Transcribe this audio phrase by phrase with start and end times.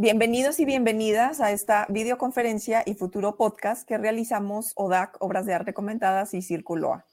[0.00, 5.74] Bienvenidos y bienvenidas a esta videoconferencia y futuro podcast que realizamos ODAC, Obras de Arte
[5.74, 7.04] Comentadas y Círculo A.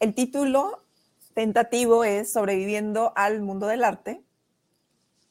[0.00, 0.82] El título
[1.34, 4.24] tentativo es Sobreviviendo al mundo del arte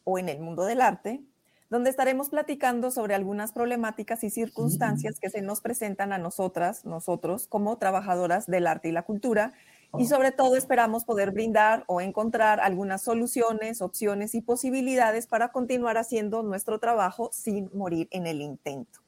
[0.06, 1.22] o en el mundo del arte,
[1.70, 7.48] donde estaremos platicando sobre algunas problemáticas y circunstancias que se nos presentan a nosotras, nosotros,
[7.48, 9.52] como trabajadoras del arte y la cultura,
[9.98, 15.98] y sobre todo esperamos poder brindar o encontrar algunas soluciones, opciones y posibilidades para continuar
[15.98, 19.00] haciendo nuestro trabajo sin morir en el intento.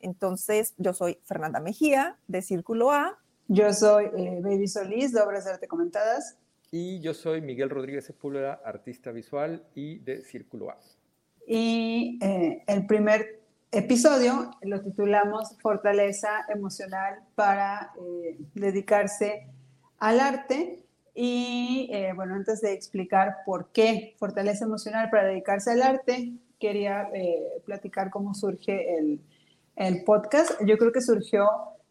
[0.00, 3.18] Entonces, yo soy Fernanda Mejía de Círculo A.
[3.46, 6.36] Yo soy eh, Baby Solís de Obras de Arte Comentadas.
[6.72, 10.78] Y yo soy Miguel Rodríguez Sepúlveda, artista visual y de Círculo A.
[11.46, 19.46] Y eh, el primer episodio lo titulamos Fortaleza emocional para eh, dedicarse
[20.02, 20.84] al arte.
[21.14, 27.08] Y eh, bueno, antes de explicar por qué fortaleza emocional para dedicarse al arte, quería
[27.14, 29.20] eh, platicar cómo surge el,
[29.76, 30.50] el, podcast.
[30.66, 31.46] Yo creo que surgió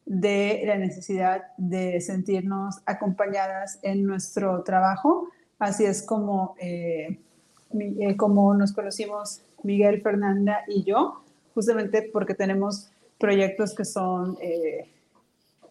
[0.06, 5.30] de la necesidad de sentirnos acompañadas en nuestro trabajo.
[5.58, 7.20] Así es como, eh,
[8.18, 14.38] como nos conocimos Miguel, Fernanda y yo, justamente porque tenemos proyectos que son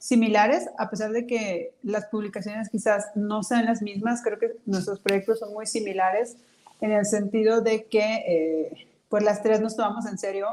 [0.00, 4.98] similares, a pesar de que las publicaciones quizás no sean las mismas, creo que nuestros
[4.98, 6.36] proyectos son muy similares
[6.80, 10.48] en el sentido de que eh, pues las tres nos tomamos en serio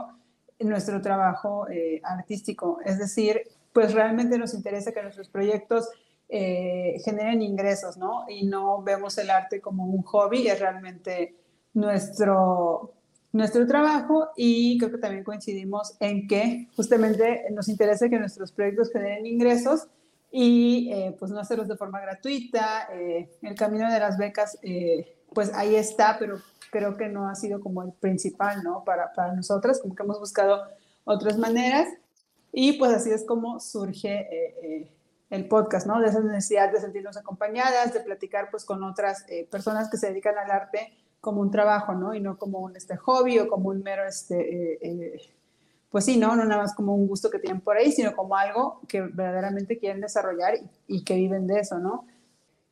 [0.59, 5.88] nuestro trabajo eh, artístico, es decir, pues realmente nos interesa que nuestros proyectos
[6.28, 8.25] eh, generen ingresos, ¿no?
[8.28, 11.36] Y no vemos el arte como un hobby, es realmente
[11.73, 12.95] nuestro,
[13.31, 18.92] nuestro trabajo y creo que también coincidimos en que justamente nos interesa que nuestros proyectos
[18.92, 19.88] generen ingresos
[20.31, 22.89] y eh, pues no hacerlos de forma gratuita.
[22.94, 26.39] Eh, el camino de las becas, eh, pues ahí está, pero
[26.72, 28.84] creo que no ha sido como el principal, ¿no?
[28.84, 30.64] Para, para nosotras, como que hemos buscado
[31.06, 31.88] otras maneras
[32.52, 34.89] y pues así es como surge
[35.30, 36.00] el podcast, ¿no?
[36.00, 40.38] De esa necesidad de sentirnos acompañadas, de platicar pues con otras personas que se dedican
[40.38, 42.13] al arte como un trabajo, ¿no?
[42.13, 45.22] Y no como un este, hobby o como un mero, este, eh, eh,
[45.89, 46.35] pues sí, ¿no?
[46.35, 49.77] No nada más como un gusto que tienen por ahí, sino como algo que verdaderamente
[49.77, 50.56] quieren desarrollar
[50.88, 52.06] y, que viven de eso, ¿no?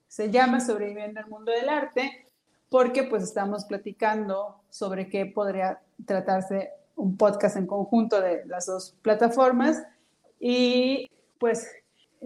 [0.08, 2.28] Se llama Sobreviviendo al Mundo del Arte
[2.70, 8.96] porque pues estamos platicando sobre qué podría tratarse un podcast en conjunto de las dos
[9.02, 9.84] plataformas
[10.40, 11.70] y pues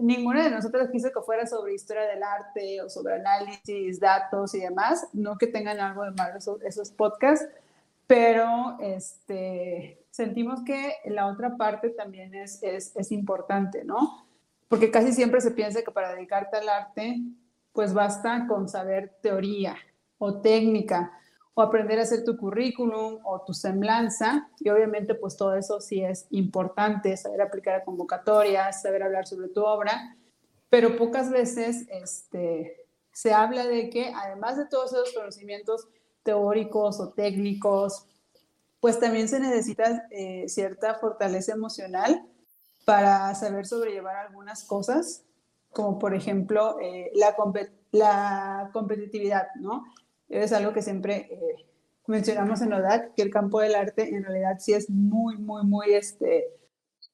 [0.00, 4.60] ninguna de nosotras quiso que fuera sobre historia del arte o sobre análisis, datos y
[4.60, 7.46] demás, no que tengan algo de malo esos, podcasts,
[8.06, 14.26] pero este, sentimos que la otra parte también es, es, es, importante, ¿no?
[14.68, 17.20] Porque casi siempre se piensa que para dedicarte al arte,
[17.72, 19.76] pues basta con saber teoría
[20.18, 21.12] o técnica
[21.60, 24.48] o aprender a hacer tu currículum o tu semblanza.
[24.60, 29.48] Y obviamente pues todo eso sí es importante, saber aplicar a convocatorias, saber hablar sobre
[29.48, 30.16] tu obra,
[30.70, 35.86] pero pocas veces este, se habla de que además de todos esos conocimientos
[36.22, 38.06] teóricos o técnicos,
[38.80, 42.26] pues también se necesita eh, cierta fortaleza emocional
[42.86, 45.24] para saber sobrellevar algunas cosas,
[45.72, 47.36] como por ejemplo eh, la,
[47.92, 49.84] la competitividad, ¿no?
[50.30, 51.66] Es algo que siempre eh,
[52.06, 55.92] mencionamos en ODAC, que el campo del arte en realidad sí es muy, muy, muy
[55.92, 56.46] este,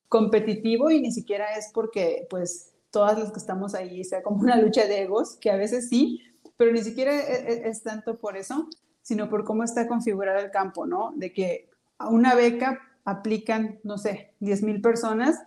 [0.08, 4.56] competitivo y ni siquiera es porque pues todas las que estamos ahí sea como una
[4.56, 6.20] lucha de egos, que a veces sí,
[6.56, 8.68] pero ni siquiera es, e, es tanto por eso,
[9.02, 11.12] sino por cómo está configurado el campo, ¿no?
[11.16, 15.42] De que a una beca aplican, no sé, 10 mil personas,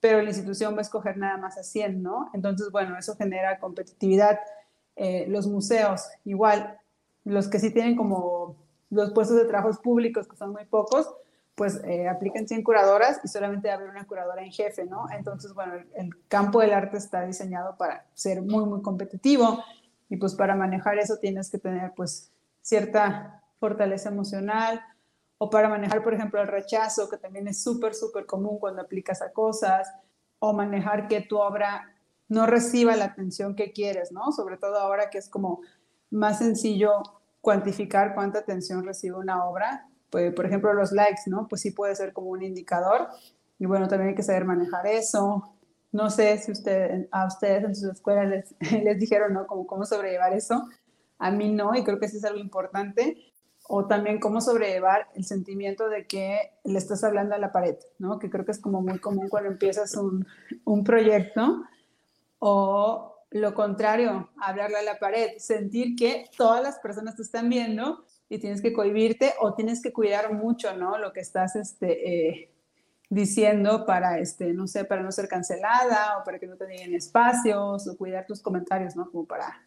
[0.00, 2.28] pero la institución va a escoger nada más a 100, ¿no?
[2.34, 4.38] Entonces, bueno, eso genera competitividad.
[4.96, 6.78] Eh, los museos, igual,
[7.24, 8.56] los que sí tienen como
[8.90, 11.12] los puestos de trabajos públicos, que son muy pocos,
[11.54, 15.06] pues eh, aplican 100 curadoras y solamente haber una curadora en jefe, ¿no?
[15.16, 19.62] Entonces, bueno, el, campo del arte está diseñado para ser muy, muy competitivo
[20.08, 24.80] y pues para manejar eso tienes que tener pues cierta fortaleza emocional
[25.38, 29.22] o para manejar, por ejemplo, el rechazo, que también es súper, súper común cuando aplicas
[29.22, 29.92] a cosas,
[30.38, 31.94] o manejar que tu obra
[32.28, 34.32] no reciba la atención que quieres, ¿no?
[34.32, 35.60] Sobre todo ahora que es como
[36.14, 37.02] más sencillo
[37.40, 39.88] cuantificar cuánta atención recibe una obra.
[40.10, 41.48] Pues, por ejemplo, los likes, ¿no?
[41.48, 43.08] Pues sí puede ser como un indicador.
[43.58, 45.54] Y bueno, también hay que saber manejar eso.
[45.92, 49.46] No sé si usted, a ustedes en sus escuelas les, les dijeron, ¿no?
[49.46, 50.68] Como cómo sobrellevar eso.
[51.18, 53.18] A mí no, y creo que sí es algo importante.
[53.66, 58.18] O también cómo sobrellevar el sentimiento de que le estás hablando a la pared, ¿no?
[58.18, 60.26] Que creo que es como muy común cuando empiezas un,
[60.64, 61.64] un proyecto.
[62.38, 68.04] O lo contrario, hablarle a la pared, sentir que todas las personas te están viendo
[68.28, 70.98] y tienes que cohibirte o tienes que cuidar mucho, ¿no?
[70.98, 72.52] Lo que estás este, eh,
[73.10, 76.94] diciendo para, este, no sé, para no ser cancelada o para que no te den
[76.94, 79.10] espacios o cuidar tus comentarios, ¿no?
[79.10, 79.66] Como para,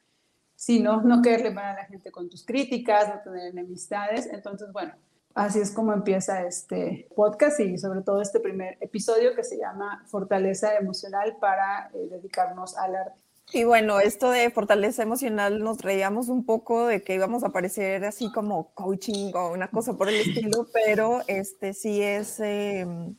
[0.55, 4.29] sí, no, no quererle mal a la gente con tus críticas, no tener enemistades.
[4.31, 4.93] Entonces, bueno,
[5.33, 10.05] así es como empieza este podcast y sobre todo este primer episodio que se llama
[10.07, 13.26] Fortaleza Emocional para eh, dedicarnos al arte.
[13.53, 18.03] Y bueno, esto de fortaleza emocional nos reíamos un poco de que íbamos a aparecer
[18.03, 23.15] así como coaching o una cosa por el estilo, pero este sí es em,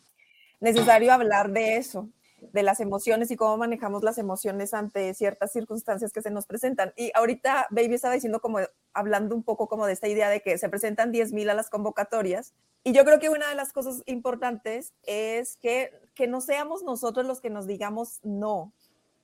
[0.61, 2.11] necesario hablar de eso,
[2.53, 6.93] de las emociones y cómo manejamos las emociones ante ciertas circunstancias que se nos presentan.
[6.95, 8.59] Y ahorita Baby estaba diciendo como,
[8.93, 12.53] hablando un poco como de esta idea de que se presentan 10.000 a las convocatorias.
[12.85, 17.25] Y yo creo que una de las cosas importantes es que, que no seamos nosotros
[17.25, 18.75] los que nos digamos no,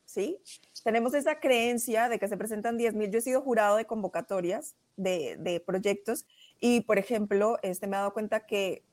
[0.05, 0.41] ¿sí?
[0.83, 3.11] Tenemos esa creencia de que se presentan 10.000.
[3.11, 6.27] Yo he sido jurado de convocatorias de, proyectos
[6.61, 8.85] y, por ejemplo, este, me he dado cuenta que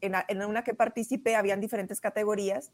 [0.00, 2.72] en, en una que participé habían diferentes categorías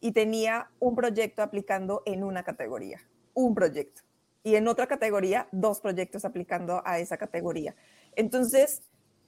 [0.00, 3.00] y tenía un proyecto aplicando en una categoría,
[3.34, 4.02] un proyecto.
[4.44, 7.76] Y en otra categoría, dos proyectos aplicando a esa categoría.
[8.16, 8.82] Entonces,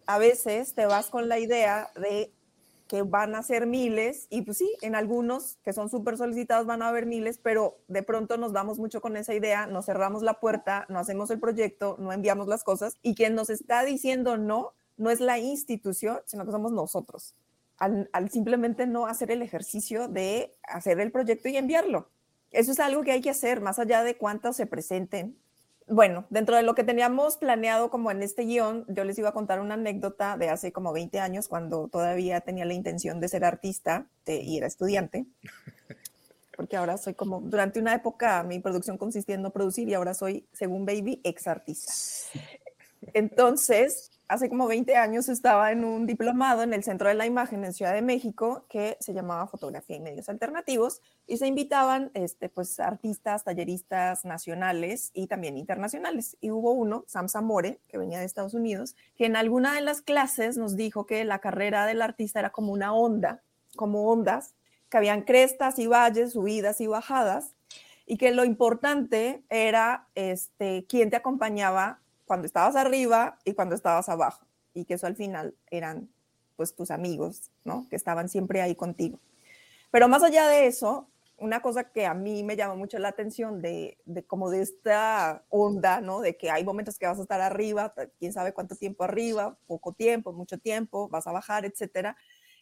[0.07, 2.33] a veces te vas con la idea de
[2.95, 6.81] que van a ser miles y pues sí, en algunos que son súper solicitados van
[6.81, 10.35] a haber miles, pero de pronto nos vamos mucho con esa idea, nos cerramos la
[10.39, 14.75] puerta, no hacemos el proyecto, no enviamos las cosas y quien nos está diciendo no,
[14.97, 17.35] no es la institución, sino que somos nosotros,
[17.79, 22.11] al, al simplemente no hacer el ejercicio de hacer el proyecto y enviarlo.
[22.53, 25.37] Eso es algo que hay que hacer, más allá de cuántos se presenten,
[25.87, 29.33] bueno, dentro de lo que teníamos planeado como en este guion, yo les iba a
[29.33, 33.45] contar una anécdota de hace como 20 años, cuando todavía tenía la intención de ser
[33.45, 35.27] artista y era estudiante.
[36.57, 40.15] Porque ahora soy como, durante una época mi producción consistía en no producir y ahora
[40.15, 41.93] soy, según Baby, ex artista.
[43.13, 47.65] Entonces, hace como 20 años estaba en un diplomado en el Centro de la Imagen
[47.65, 52.49] en Ciudad de México que se llamaba Fotografía y Medios Alternativos y se invitaban este,
[52.49, 56.37] pues, artistas, talleristas nacionales y también internacionales.
[56.41, 60.01] Y hubo uno, Sam Zamore, que venía de Estados Unidos, que en alguna de las
[60.01, 63.43] clases nos dijo que la carrera del artista era como una onda,
[63.77, 64.55] como ondas,
[64.89, 67.55] que habían crestas y valles, subidas y bajadas,
[68.07, 74.09] y que lo importante era este, quién te acompañaba cuando estabas arriba y cuando estabas
[74.09, 76.09] abajo, y que eso al final eran
[76.57, 77.87] pues tus amigos, ¿no?
[77.89, 79.19] Que estaban siempre ahí contigo.
[79.91, 83.61] Pero más allá de eso, una cosa que a mí me llama mucho la atención
[83.61, 86.21] de, de como de esta onda, ¿no?
[86.21, 89.93] De que hay momentos que vas a estar arriba, quién sabe cuánto tiempo arriba, poco
[89.93, 92.17] tiempo, mucho tiempo, vas a bajar, etcétera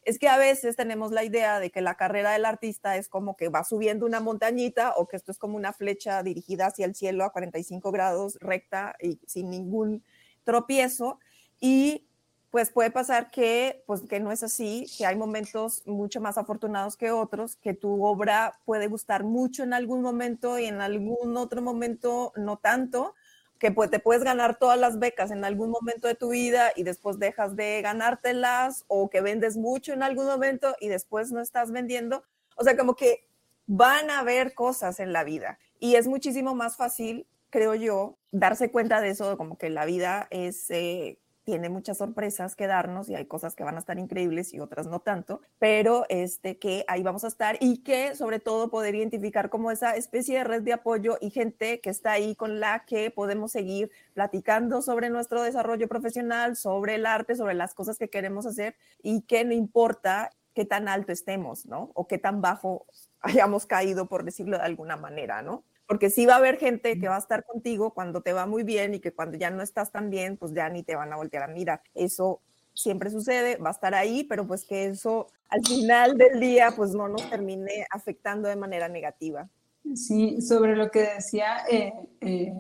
[0.05, 3.37] es que a veces tenemos la idea de que la carrera del artista es como
[3.37, 6.95] que va subiendo una montañita o que esto es como una flecha dirigida hacia el
[6.95, 10.03] cielo a 45 grados recta y sin ningún
[10.45, 11.21] tropiezo.
[11.61, 12.09] Y
[12.51, 16.97] pues puede pasar que pues que no es así, que hay momentos mucho más afortunados
[16.97, 21.63] que otros, que tu obra puede gustar mucho en algún momento y en algún otro
[21.63, 23.15] momento no tanto,
[23.63, 26.83] que pues, te puedes ganar todas las becas en algún momento de tu vida y
[26.83, 31.71] después dejas de ganártelas o que vendes mucho en algún momento y después no estás
[31.71, 32.25] vendiendo.
[32.57, 33.25] O sea, como que
[33.69, 38.73] van a haber cosas en la vida y es muchísimo más fácil, creo yo, darse
[38.73, 43.15] cuenta de eso, como que la vida es eh, tiene muchas sorpresas que darnos y
[43.15, 47.03] hay cosas que van a estar increíbles y otras no tanto, pero este que ahí
[47.03, 50.73] vamos a estar y que sobre todo poder identificar como esa especie de red de
[50.73, 55.89] apoyo y gente que está ahí con la que podemos seguir platicando sobre nuestro desarrollo
[55.89, 60.65] profesional, sobre el arte, sobre las cosas que queremos hacer y que no importa qué
[60.65, 61.91] tan alto estemos, ¿no?
[61.95, 62.87] O qué tan bajo
[63.21, 65.65] hayamos caído, por decirlo de alguna manera, ¿no?
[65.93, 68.63] Porque sí va a haber gente que va a estar contigo cuando te va muy
[68.63, 71.17] bien y que cuando ya no estás tan bien, pues ya ni te van a
[71.17, 71.83] voltear a mirar.
[71.95, 72.41] Eso
[72.73, 76.95] siempre sucede, va a estar ahí, pero pues que eso al final del día pues
[76.95, 79.51] no nos termine afectando de manera negativa.
[79.95, 82.55] Sí, sobre lo que decía eh, eh,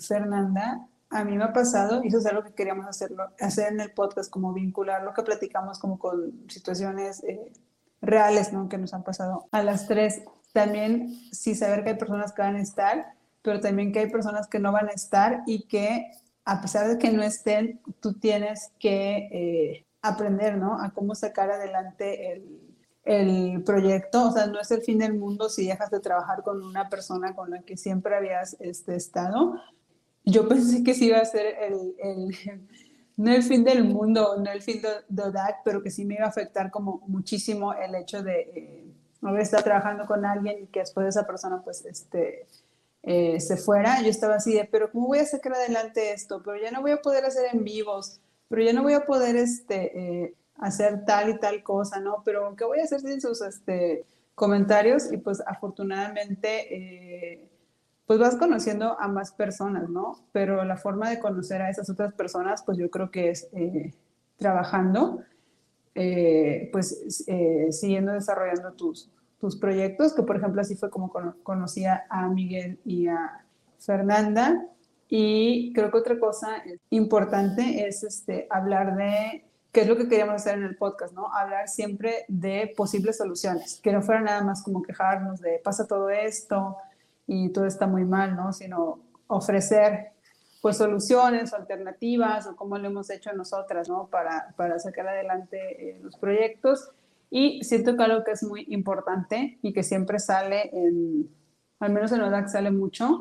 [0.00, 3.78] Fernanda, a mí me ha pasado, y eso es algo que queríamos hacerlo, hacer en
[3.78, 7.52] el podcast, como vincular lo que platicamos como con situaciones eh,
[8.02, 8.68] reales, ¿no?
[8.68, 10.22] Que nos han pasado a las tres
[10.54, 13.06] también sí saber que hay personas que van a estar,
[13.42, 16.12] pero también que hay personas que no van a estar y que
[16.44, 20.80] a pesar de que no estén, tú tienes que eh, aprender, ¿no?
[20.80, 22.60] A cómo sacar adelante el,
[23.04, 24.28] el, proyecto.
[24.28, 27.34] O sea, no es el fin del mundo si dejas de trabajar con una persona
[27.34, 29.60] con la que siempre habías este, estado.
[30.24, 32.68] Yo pensé que sí iba a ser el, el
[33.16, 36.14] no el fin del mundo, no el fin de, de DAC, pero que sí me
[36.14, 38.40] iba a afectar como muchísimo el hecho de...
[38.54, 38.83] Eh,
[39.32, 42.46] no estar trabajando con alguien y que después esa persona pues este,
[43.02, 46.42] eh, se fuera, yo estaba así de, pero ¿cómo voy a sacar adelante esto?
[46.44, 49.36] Pero ya no voy a poder hacer en vivos, pero ya no voy a poder
[49.36, 52.22] este, eh, hacer tal y tal cosa, ¿no?
[52.24, 54.04] Pero ¿qué voy a hacer sin sus este,
[54.34, 55.10] comentarios?
[55.10, 57.48] Y pues afortunadamente, eh,
[58.06, 60.18] pues vas conociendo a más personas, ¿no?
[60.32, 63.48] Pero la forma de conocer a esas otras personas, pues yo creo que es
[64.36, 65.22] trabajando,
[65.94, 67.24] pues
[67.70, 73.08] siguiendo desarrollando tus, tus proyectos, que por ejemplo así fue como conocía a Miguel y
[73.08, 73.44] a
[73.78, 74.66] Fernanda.
[75.08, 80.36] Y creo que otra cosa importante es este, hablar de qué es lo que queríamos
[80.36, 81.32] hacer en el podcast, ¿no?
[81.34, 86.08] Hablar siempre de posibles soluciones, que no fuera nada más como quejarnos de pasa todo
[86.10, 86.76] esto
[87.26, 88.52] y todo está muy mal, ¿no?
[88.52, 90.13] Sino ofrecer
[90.64, 94.06] pues soluciones alternativas o como lo hemos hecho nosotras, ¿no?
[94.06, 96.90] Para, para sacar adelante eh, los proyectos.
[97.28, 101.28] Y siento que algo que es muy importante y que siempre sale en,
[101.80, 103.20] al menos en ODAC sale mucho,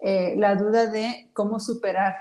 [0.00, 2.14] eh, la duda de cómo superar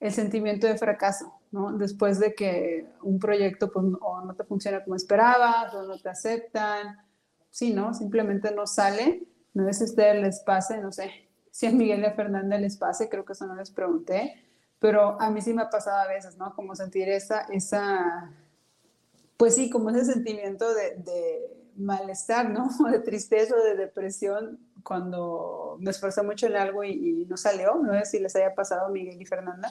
[0.00, 1.72] el sentimiento de fracaso, ¿no?
[1.72, 6.10] Después de que un proyecto pues, o no te funciona como esperabas, o no te
[6.10, 6.98] aceptan,
[7.48, 7.94] sí, ¿no?
[7.94, 9.22] Simplemente no sale.
[9.54, 11.27] No sé si a ustedes les pase, no sé
[11.58, 14.44] si a Miguel y a Fernanda les pase, creo que eso no les pregunté,
[14.78, 16.54] pero a mí sí me ha pasado a veces, ¿no?
[16.54, 18.30] Como sentir esa, esa
[19.36, 22.68] pues sí, como ese sentimiento de, de malestar, ¿no?
[22.92, 27.74] De tristeza o de depresión cuando me esforcé mucho en algo y, no salió.
[27.74, 29.68] No sé si les haya pasado a Miguel y Fernanda.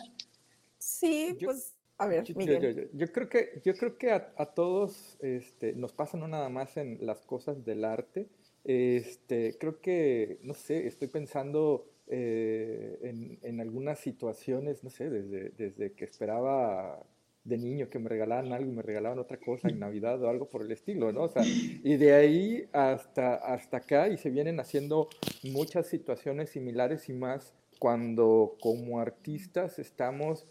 [0.77, 2.89] Sí, pues a ver, yo, Miguel.
[2.91, 6.97] Yo, creo que, yo creo que a, todos este, nos pasa no nada más en
[7.05, 8.27] las cosas del arte.
[8.67, 15.51] Este, creo que, no sé, estoy pensando eh, en, en, algunas situaciones, no sé, desde,
[15.51, 17.01] desde que esperaba
[17.45, 20.49] de niño que me regalaban algo y me regalaban otra cosa en Navidad o algo
[20.49, 21.23] por el estilo, ¿no?
[21.23, 25.07] O sea, y de ahí hasta, hasta acá y se vienen haciendo
[25.43, 30.45] muchas situaciones similares y más cuando como artistas estamos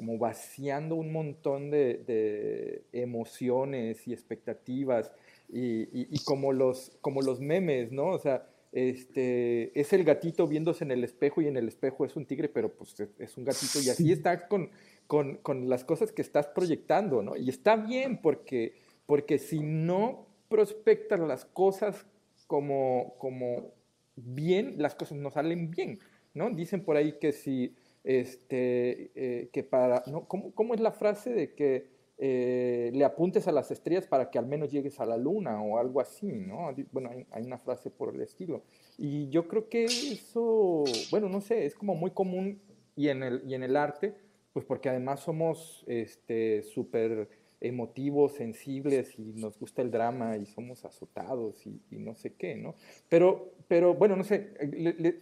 [0.00, 5.12] como vaciando un montón de, emociones y expectativas
[5.52, 8.06] y, como, los, como los memes, ¿no?
[8.06, 12.14] O sea, este, es el gatito viéndose en el espejo y en el espejo es
[12.16, 14.70] un tigre, pero pues es un gatito y así está con,
[15.06, 17.36] con, con, las cosas que estás proyectando, ¿no?
[17.36, 18.74] Y está bien porque,
[19.06, 22.06] porque si no prospectas las cosas
[22.46, 23.72] como, como
[24.16, 25.98] bien, las cosas no salen bien,
[26.34, 26.50] ¿no?
[26.50, 30.26] Dicen por ahí que si, este, eh, que para, ¿no?
[30.26, 34.38] ¿Cómo, ¿Cómo, es la frase de que eh, le apuntes a las estrellas para que
[34.38, 36.70] al menos llegues a la luna o algo así, ¿no?
[36.92, 38.62] Bueno, hay, hay una frase por el estilo.
[38.98, 42.60] Y yo creo que eso, bueno, no sé, es como muy común
[42.94, 44.14] y en el, y en el arte,
[44.52, 47.28] pues porque además somos este, súper
[47.60, 52.74] emotivos, sensibles y nos gusta el drama y somos azotados y, no sé qué, ¿no?
[53.08, 54.54] Pero, pero bueno, no sé,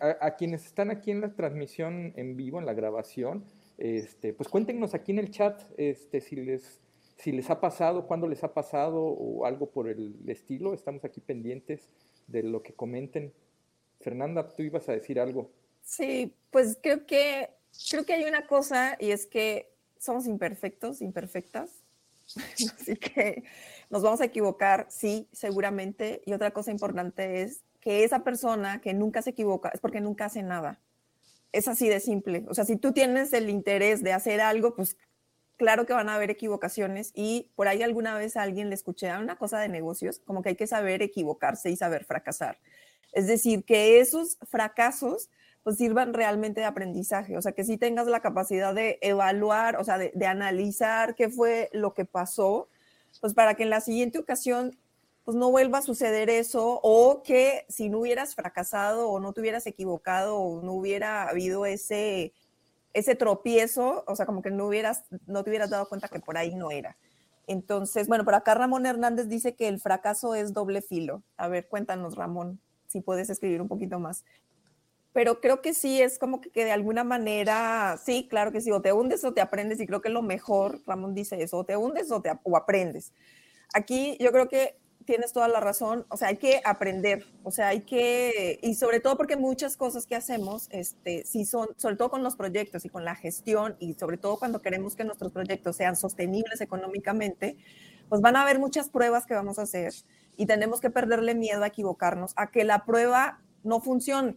[0.01, 3.45] a, quienes están aquí en la transmisión en vivo, en la grabación,
[3.77, 6.81] este, pues cuéntenos aquí en el chat este, si, les,
[7.19, 10.73] si les ha pasado, cuándo les ha pasado o algo por el estilo.
[10.73, 11.89] Estamos aquí pendientes
[12.29, 13.33] de lo que comenten.
[14.01, 15.51] Fernanda, tú ibas a decir algo.
[15.83, 17.51] Sí, pues creo que
[17.91, 21.71] creo que hay una cosa y es que somos imperfectos, imperfectas.
[22.79, 23.43] Así que
[23.91, 26.23] nos vamos a equivocar, sí, seguramente.
[26.25, 30.27] Y otra cosa importante es que esa persona que nunca se equivoca es porque nunca
[30.27, 30.79] hace nada.
[31.51, 32.45] Es así de simple.
[32.49, 34.99] O sea, si tú tienes el interés de hacer algo, pues
[35.59, 39.11] claro que van a haber equivocaciones y por ahí alguna vez a alguien le escuché
[39.11, 42.59] a una cosa de negocios, como que hay que saber equivocarse y saber fracasar.
[43.13, 45.29] Es decir, que esos fracasos
[45.65, 49.85] pues sirvan realmente de aprendizaje, o sea, que sí tengas la capacidad de evaluar, o
[49.85, 52.69] sea, de, analizar qué fue lo que pasó,
[53.21, 54.79] pues para que en la siguiente ocasión
[55.25, 59.43] pues no vuelva a suceder eso o que si no hubieras fracasado o no te
[59.43, 62.33] hubieras equivocado o no hubiera habido ese,
[62.99, 66.37] ese tropiezo, o sea, como que no, hubieras, no te hubieras dado cuenta que por
[66.37, 66.97] ahí no era.
[67.47, 71.23] Entonces, bueno, por acá Ramón Hernández dice que el fracaso es doble filo.
[71.37, 74.25] A ver, cuéntanos, Ramón, si puedes escribir un poquito más
[75.19, 78.81] pero creo que sí es como que, de alguna manera, sí, claro que sí, o
[78.81, 81.77] te hundes o te aprendes, y creo que lo mejor, Ramón dice eso, o te
[81.77, 83.13] hundes o, te, o aprendes.
[83.75, 84.79] Aquí yo creo que
[85.09, 89.01] tienes toda la razón, o sea, hay que aprender, o sea, hay que, y sobre
[89.01, 92.91] todo porque muchas cosas que hacemos, este, sí son, sobre todo con los proyectos y
[92.91, 97.57] con la gestión, y sobre todo cuando queremos que nuestros proyectos sean sostenibles económicamente,
[98.11, 99.95] pues van a haber muchas pruebas que vamos a hacer
[100.37, 104.37] y tenemos que perderle miedo a equivocarnos, a que la prueba no funcione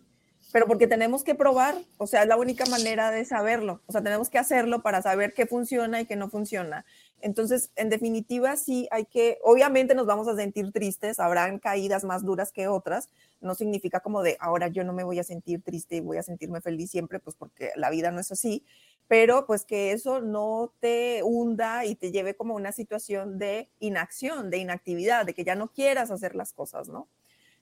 [0.52, 4.02] pero porque tenemos que probar, o sea, es la única manera de saberlo, o sea,
[4.02, 6.86] tenemos que hacerlo para saber qué funciona y qué no funciona.
[7.22, 12.24] Entonces, en definitiva, sí hay que, obviamente nos vamos a sentir tristes, habrán caídas más
[12.24, 13.10] duras que otras,
[13.40, 16.24] no significa como de ahora yo no me voy a sentir triste y voy a
[16.24, 18.64] sentirme feliz siempre, pues porque la vida no es así,
[19.08, 24.50] pero pues que eso no te hunda y te lleve como una situación de inacción,
[24.50, 27.08] de inactividad, de que ya no quieras hacer las cosas, ¿no?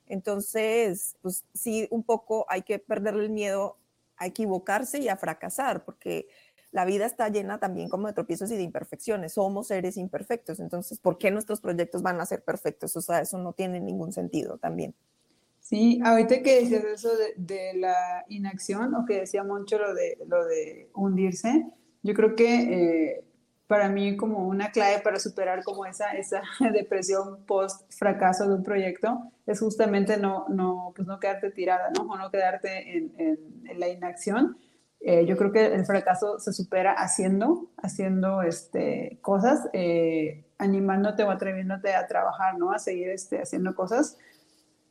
[0.06, 3.76] Entonces, pues sí, un poco hay que perderle el miedo
[4.16, 6.28] a equivocarse y a fracasar, porque
[6.72, 9.34] la vida está llena también como de tropiezos y de imperfecciones.
[9.34, 12.96] Somos seres imperfectos, entonces, ¿por qué nuestros proyectos van a ser perfectos?
[12.96, 14.94] O sea, eso no tiene ningún sentido también.
[15.60, 20.44] Sí, ahorita que decías eso de, la inacción, o que decía Moncho lo de, lo
[20.46, 21.66] de hundirse,
[22.02, 23.24] yo creo que eh,
[23.70, 28.64] para mí como una clave para superar como esa, esa depresión post fracaso de un
[28.64, 32.02] proyecto es justamente no, no, pues no quedarte tirada, ¿no?
[32.02, 34.58] O no quedarte en, en, la inacción.
[35.00, 41.30] Eh, yo creo que el fracaso se supera haciendo, haciendo este, cosas, eh, animándote o
[41.30, 42.72] atreviéndote a trabajar, ¿no?
[42.72, 44.18] A seguir este, haciendo cosas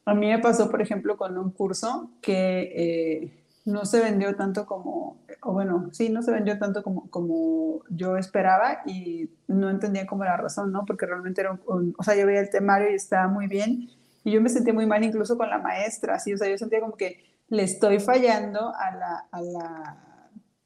[0.10, 4.66] a mí me pasó, por ejemplo, con un curso que eh, no se vendió tanto
[4.66, 10.08] como, o bueno, sí, no se vendió tanto como, como yo esperaba y no entendía
[10.08, 10.86] cómo la razón, ¿no?
[10.86, 13.90] Porque realmente era un, o sea, yo veía el temario y estaba muy bien
[14.24, 16.34] y yo me sentía muy mal incluso con la maestra, ¿sí?
[16.34, 20.06] O sea, yo sentía como que le estoy fallando a la, a la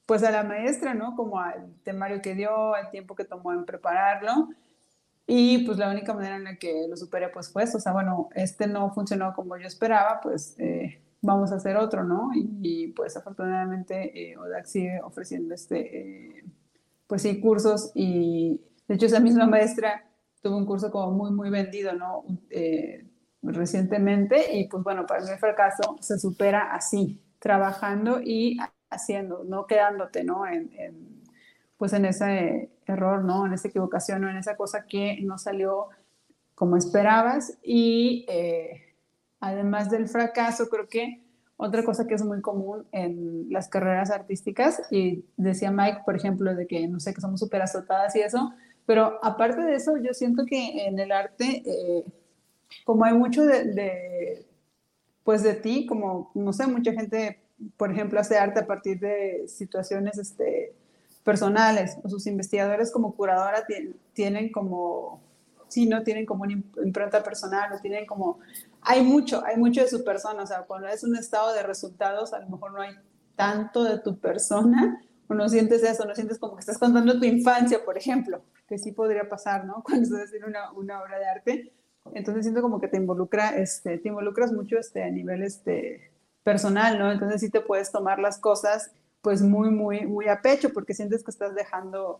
[0.06, 1.16] pues a la maestra, ¿no?
[1.16, 4.50] Como al temario que dio, al tiempo que tomó en prepararlo.
[5.26, 8.30] Y pues la única manera en la que lo superé pues fue o sea, bueno,
[8.36, 12.32] este no funcionó como yo esperaba, pues eh, vamos a hacer otro, ¿no?
[12.36, 16.46] Y, pues afortunadamente eh, ODAC sigue ofreciendo este, eh,
[17.08, 20.06] pues sí, cursos y de hecho esa misma maestra
[20.42, 22.26] tuvo un curso como muy, muy vendido, ¿no?
[23.44, 28.58] Recientemente y pues bueno, para mí el fracaso se supera así, trabajando y
[28.90, 30.48] haciendo, no quedándote, ¿no?
[30.48, 30.72] en
[31.84, 33.46] pues en ese error, ¿no?
[33.46, 35.90] En esa equivocación o en esa cosa que no salió
[36.56, 37.58] como esperabas.
[37.62, 38.96] Y eh,
[39.42, 41.26] además del fracaso, creo que
[41.58, 46.56] otra cosa que es muy común en las carreras artísticas, y decía Mike, por ejemplo,
[46.56, 48.54] de que no sé, que somos súper azotadas y eso,
[48.86, 52.06] pero aparte de eso, yo siento que en el arte, eh,
[52.84, 54.46] como hay mucho de, de,
[55.24, 57.42] pues de ti, como, no sé, mucha gente,
[57.78, 60.76] por ejemplo, hace arte a partir de situaciones, este,
[61.24, 63.66] personales, o sus investigadores como curadora
[64.14, 65.22] tienen como,
[65.70, 68.40] sí, no tienen como una impronta personal, o tienen como,
[68.82, 72.34] hay mucho, hay mucho de su persona, o sea, cuando es un estado de resultados,
[72.34, 72.96] a lo mejor no hay
[73.36, 77.26] tanto de tu persona, o no sientes eso, no sientes como que estás contando tu
[77.26, 79.82] infancia, por ejemplo, que sí podría pasar, ¿no?
[79.84, 81.74] Cuando estás haciendo una, una obra de arte,
[82.14, 86.12] entonces siento como que te involucra, este, te involucras mucho este, a nivel este,
[86.44, 87.12] personal, ¿no?
[87.12, 91.24] Entonces sí te puedes tomar las cosas pues muy, muy, muy a pecho, porque sientes
[91.24, 92.20] que estás dejando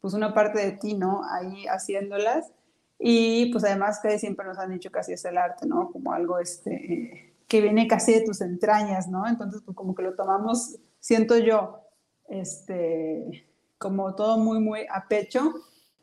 [0.00, 1.22] pues una parte de ti, ¿no?
[1.30, 2.50] Ahí haciéndolas.
[2.98, 5.90] Y pues además que siempre nos han dicho que así es el arte, ¿no?
[5.92, 9.26] Como algo este, que viene casi de tus entrañas, ¿no?
[9.28, 11.80] Entonces pues como que lo tomamos, siento yo,
[12.28, 13.46] este,
[13.78, 15.54] como todo muy, muy a pecho.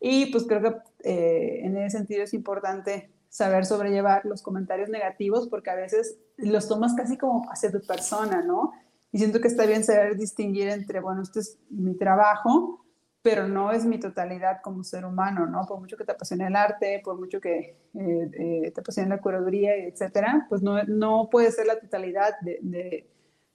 [0.01, 5.47] Y pues creo que eh, en ese sentido es importante saber sobrellevar los comentarios negativos
[5.47, 8.73] porque a veces los tomas casi como hacia tu persona, ¿no?
[9.11, 12.83] Y siento que está bien saber distinguir entre, bueno, este es mi trabajo,
[13.21, 15.65] pero no es mi totalidad como ser humano, ¿no?
[15.67, 19.21] Por mucho que te apasione el arte, por mucho que eh, eh, te apasione la
[19.21, 23.07] curaduría, etcétera, pues no, no puede ser la totalidad de, de,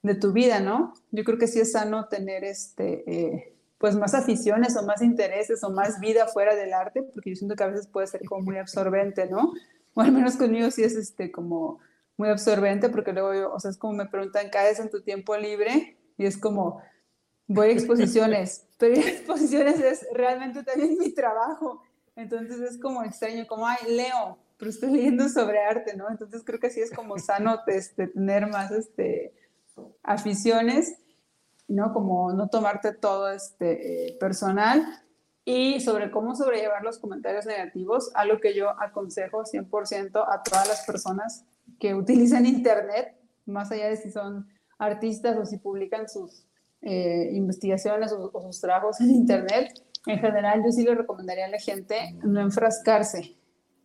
[0.02, 0.94] de, tu vida, ¿no?
[1.10, 5.62] Yo creo que sí es sano tener este, eh, pues más aficiones o más intereses
[5.62, 8.42] o más vida fuera del arte, porque yo siento que a veces puede ser como
[8.42, 9.52] muy absorbente, ¿no?
[9.94, 11.78] O al menos conmigo sí es este como
[12.16, 15.36] muy absorbente porque luego yo, o sea, es como me preguntan, ¿caes en tu tiempo
[15.36, 15.98] libre?
[16.16, 16.82] Y es como,
[17.46, 21.82] voy a exposiciones, pero exposiciones es realmente también mi trabajo.
[22.14, 26.08] Entonces es como extraño, como, ay, leo, pero estoy leyendo sobre arte, ¿no?
[26.10, 29.34] Entonces creo que sí es como sano este, tener más este,
[30.02, 30.98] aficiones,
[31.68, 31.92] ¿no?
[31.92, 34.84] Como no tomarte todo este, eh, personal.
[35.44, 40.84] Y sobre cómo sobrellevar los comentarios negativos, algo que yo aconsejo 100% a todas las
[40.84, 41.44] personas
[41.78, 44.48] que utilizan Internet, más allá de si son
[44.78, 46.46] artistas o si publican sus
[46.82, 49.72] eh, investigaciones o, sus trabajos en Internet,
[50.06, 53.36] en general yo sí le recomendaría a la gente no enfrascarse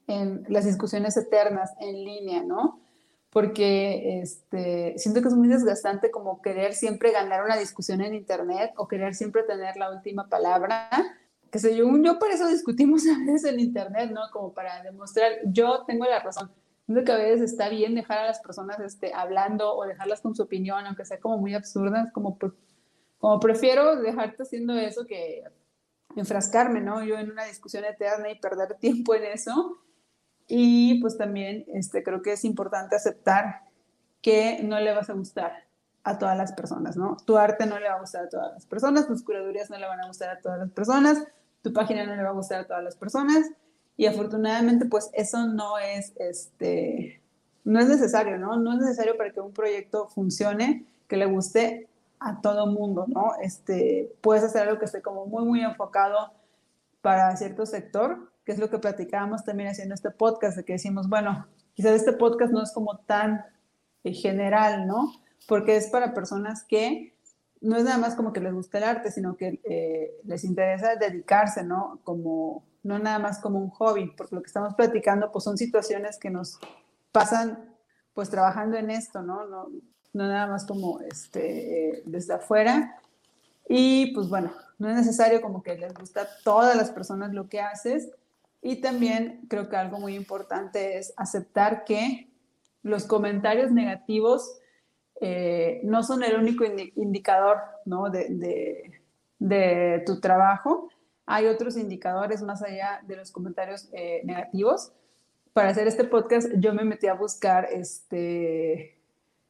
[0.07, 2.81] en las discusiones eternas en línea, ¿no?
[3.31, 8.71] Porque este, siento que es muy desgastante como querer siempre ganar una discusión en Internet
[8.75, 10.89] o querer siempre tener la última palabra.
[11.49, 14.21] Que sé yo, yo por eso discutimos a veces en Internet, ¿no?
[14.31, 16.51] Como para demostrar, yo tengo la razón
[16.91, 20.35] Siento que a veces está bien dejar a las personas este, hablando o dejarlas con
[20.35, 22.37] su opinión, aunque sea como muy absurdas, como,
[23.17, 25.43] como prefiero dejarte haciendo eso que
[26.17, 27.01] enfrascarme, ¿no?
[27.01, 29.77] Yo en una discusión eterna y perder tiempo en eso.
[30.53, 33.61] Y pues también este, creo que es importante aceptar
[34.21, 35.53] que no le vas a gustar
[36.03, 37.15] a todas las personas, ¿no?
[37.25, 39.87] Tu arte no le va a gustar a todas las personas, tus curadurías no le
[39.87, 41.23] van a gustar a todas las personas,
[41.61, 43.49] tu página no le va a gustar a todas las personas
[43.95, 47.21] y afortunadamente pues eso no es, este,
[47.63, 48.57] no es necesario, ¿no?
[48.57, 51.87] No es necesario para que un proyecto funcione, que le guste
[52.19, 53.35] a todo mundo, ¿no?
[53.41, 56.33] Este, puedes hacer algo que esté como muy, muy enfocado
[57.01, 61.07] para cierto sector, que es lo que platicábamos también haciendo este podcast, de que decimos,
[61.09, 63.45] bueno, quizás este podcast no es como tan
[64.03, 65.11] eh, general, ¿no?
[65.47, 67.13] Porque es para personas que
[67.61, 70.95] no es nada más como que les gusta el arte, sino que eh, les interesa
[70.95, 71.99] dedicarse, ¿no?
[72.03, 76.17] Como, no nada más como un hobby, porque lo que estamos platicando, pues son situaciones
[76.17, 76.59] que nos
[77.11, 77.75] pasan,
[78.13, 79.45] pues trabajando en esto, ¿no?
[79.45, 79.69] No,
[80.13, 82.99] no nada más como este, desde afuera.
[83.69, 87.47] Y pues bueno, no es necesario como que les gusta a todas las personas lo
[87.47, 88.09] que haces.
[88.61, 92.31] Y también creo que algo muy importante es aceptar que
[92.83, 94.59] los comentarios negativos
[95.19, 96.63] eh, no son el único
[96.95, 98.09] indicador ¿no?
[98.09, 98.91] de,
[99.39, 100.89] de, tu trabajo.
[101.25, 104.93] Hay otros indicadores más allá de los comentarios eh, negativos.
[105.53, 108.97] Para hacer este podcast yo me metí a buscar este,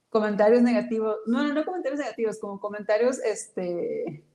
[0.09, 4.25] comentarios negativos, no, no, no comentarios negativos, como comentarios este,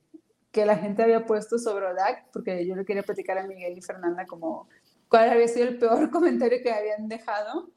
[0.51, 3.81] que la gente había puesto sobre ODAC, porque yo le quería platicar a Miguel y
[3.81, 4.67] Fernanda como
[5.09, 7.69] cuál había sido el peor comentario que habían dejado.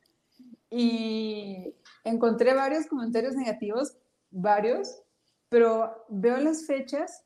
[0.70, 3.96] Y encontré varios comentarios negativos,
[4.30, 5.02] varios,
[5.48, 7.24] pero veo las fechas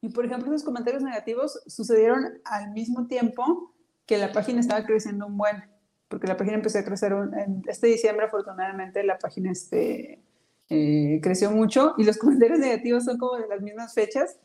[0.00, 3.74] y, por ejemplo, esos comentarios negativos sucedieron al mismo tiempo
[4.06, 5.62] que la página estaba creciendo un buen,
[6.08, 10.20] porque la página empezó a crecer en este diciembre, afortunadamente, la página este,
[10.68, 14.38] eh, creció mucho y los comentarios negativos son como de las mismas fechas.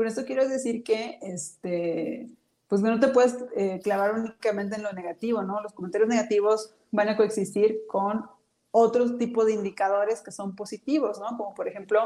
[0.00, 2.30] Con esto quiero decir que, este,
[2.68, 5.60] pues no te puedes eh, clavar únicamente en lo negativo, ¿no?
[5.60, 8.24] Los comentarios negativos van a coexistir con
[8.70, 11.36] otros tipos de indicadores que son positivos, ¿no?
[11.36, 12.00] Como por ejemplo,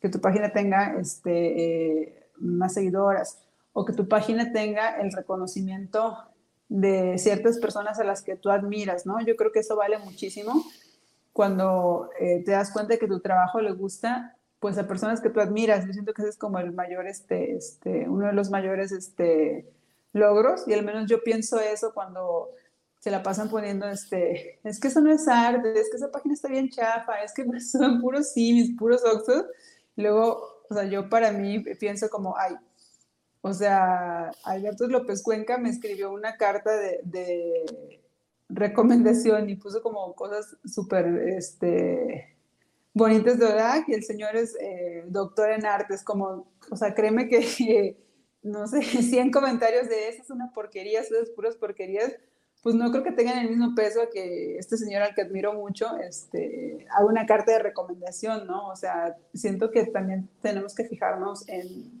[0.00, 6.16] que tu página tenga este, eh, más seguidoras o que tu página tenga el reconocimiento
[6.68, 9.20] de ciertas personas a las que tú admiras, ¿no?
[9.20, 10.64] Yo creo que eso vale muchísimo
[11.32, 14.35] cuando eh, te das cuenta de que tu trabajo le gusta,
[14.66, 15.86] pues a personas que tú admiras.
[15.86, 19.64] Yo siento que ese es como el mayor, este, este, uno de los mayores este,
[20.12, 22.50] logros y al menos yo pienso eso cuando
[22.98, 26.34] se la pasan poniendo, este, es que eso no es arte, es que esa página
[26.34, 29.44] está bien chafa, es que son puros simis, puros oxos.
[29.94, 32.56] Luego, o sea, yo para mí pienso como, ay,
[33.42, 37.66] o sea, Alberto López Cuenca me escribió una carta de,
[38.48, 42.35] recomendación y puso como cosas súper, este,
[42.96, 47.28] bonitas de verdad, que el señor es eh, doctor en artes, como, o sea, créeme
[47.28, 47.98] que,
[48.42, 52.14] no sé, 100 comentarios de eso es una porquería, esas puras porquerías,
[52.62, 55.86] pues no creo que tengan el mismo peso que este señor al que admiro mucho,
[55.98, 58.68] este, haga una carta de recomendación, ¿no?
[58.68, 61.92] O sea, siento que también tenemos que fijarnos en,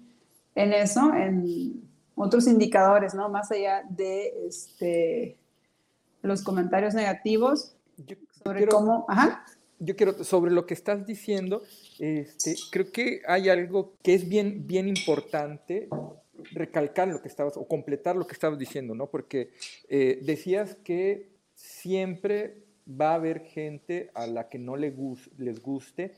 [0.54, 3.28] en eso, en otros indicadores, ¿no?
[3.28, 5.36] Más allá de este,
[6.22, 7.76] los comentarios negativos
[8.42, 9.04] sobre cómo...
[9.08, 9.44] Ajá.
[9.78, 11.62] Yo quiero, sobre lo que estás diciendo,
[11.98, 15.88] este, creo que hay algo que es bien, bien importante
[16.52, 19.10] recalcar lo que estabas, o completar lo que estabas diciendo, ¿no?
[19.10, 19.50] Porque
[19.88, 24.94] eh, decías que siempre va a haber gente a la que no le
[25.38, 26.12] les guste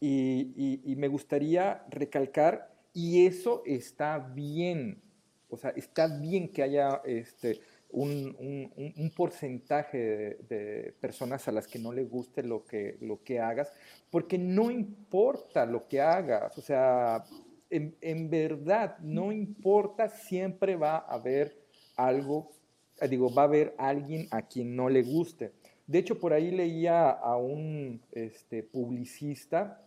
[0.00, 5.02] y, me gustaría recalcar, y eso está bien,
[5.48, 7.60] o sea, está bien que haya este,
[7.94, 13.72] un, porcentaje de, personas a las que no le guste lo que, lo que hagas,
[14.10, 17.24] porque no importa lo que hagas, o sea,
[17.70, 21.56] en, verdad, no importa, siempre va a haber
[21.96, 22.50] algo,
[23.00, 25.52] eh, digo, va a haber alguien a quien no le guste.
[25.86, 29.82] De hecho, por ahí leía a un este, publicista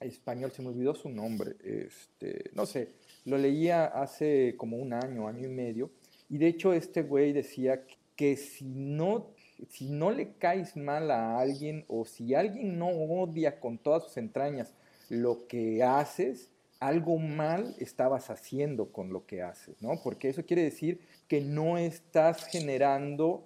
[0.00, 2.88] español, se me olvidó su nombre, este, no sé,
[3.26, 5.90] lo leía hace como un año, año y medio,
[6.30, 7.84] y de hecho este güey decía
[8.16, 9.26] que si no,
[9.68, 14.16] si no le caes mal a alguien o si alguien no odia con todas sus
[14.16, 14.72] entrañas
[15.08, 20.00] lo que haces, algo mal estabas haciendo con lo que haces, ¿no?
[20.02, 23.44] Porque eso quiere decir que no estás generando,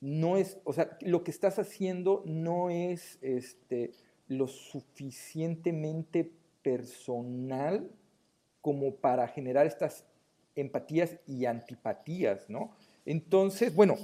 [0.00, 3.92] no es, o sea, lo que estás haciendo no es este,
[4.26, 6.30] lo suficientemente
[6.62, 7.88] personal
[8.60, 10.04] como para generar estas
[10.60, 12.74] empatías y antipatías, ¿no?
[13.04, 13.96] Entonces, bueno,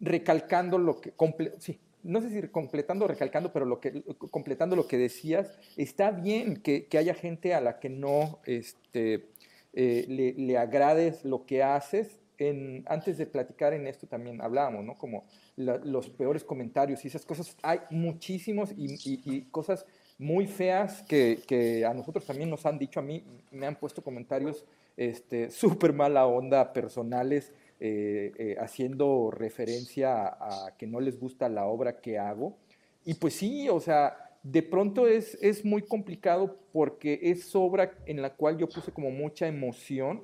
[0.00, 1.14] recalcando lo que,
[1.58, 6.10] sí, no sé si completando o recalcando, pero lo que, completando lo que decías, está
[6.10, 9.28] bien que, haya gente a la que no este,
[9.72, 12.18] eh, le, le, agrades lo que haces.
[12.38, 14.98] En, antes de platicar en esto también hablábamos, ¿no?
[14.98, 15.24] Como
[15.56, 17.56] los peores comentarios y esas cosas.
[17.62, 19.86] Hay muchísimos y, cosas
[20.18, 24.64] muy feas que, a nosotros también nos han dicho, a mí me han puesto comentarios
[25.08, 31.66] este, súper mala onda personales, eh, eh, haciendo referencia a, que no les gusta la
[31.66, 32.56] obra que hago.
[33.04, 38.22] Y pues sí, o sea, de pronto es, es muy complicado porque es obra en
[38.22, 40.22] la cual yo puse como mucha emoción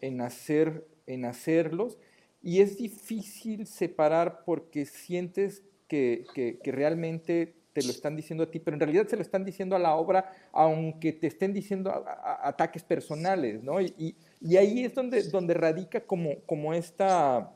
[0.00, 1.98] en, hacer, en hacerlos
[2.42, 8.58] y es difícil separar porque sientes que, que, realmente te lo están diciendo a ti,
[8.58, 11.92] pero en realidad se lo están diciendo a la obra, aunque te estén diciendo
[12.42, 13.80] ataques personales, ¿no?
[13.80, 17.54] Y, y, ahí es donde, donde radica como, como, esta,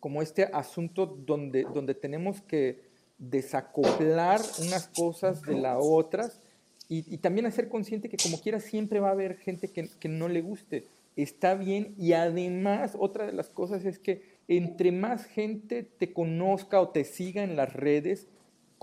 [0.00, 2.82] como este asunto donde, donde tenemos que
[3.18, 6.40] desacoplar unas cosas de las otras
[6.88, 10.08] y, y, también hacer consciente que como quiera siempre va a haber gente que, que
[10.08, 15.24] no le guste está bien y además otra de las cosas es que entre más
[15.24, 18.28] gente te conozca o te siga en las redes,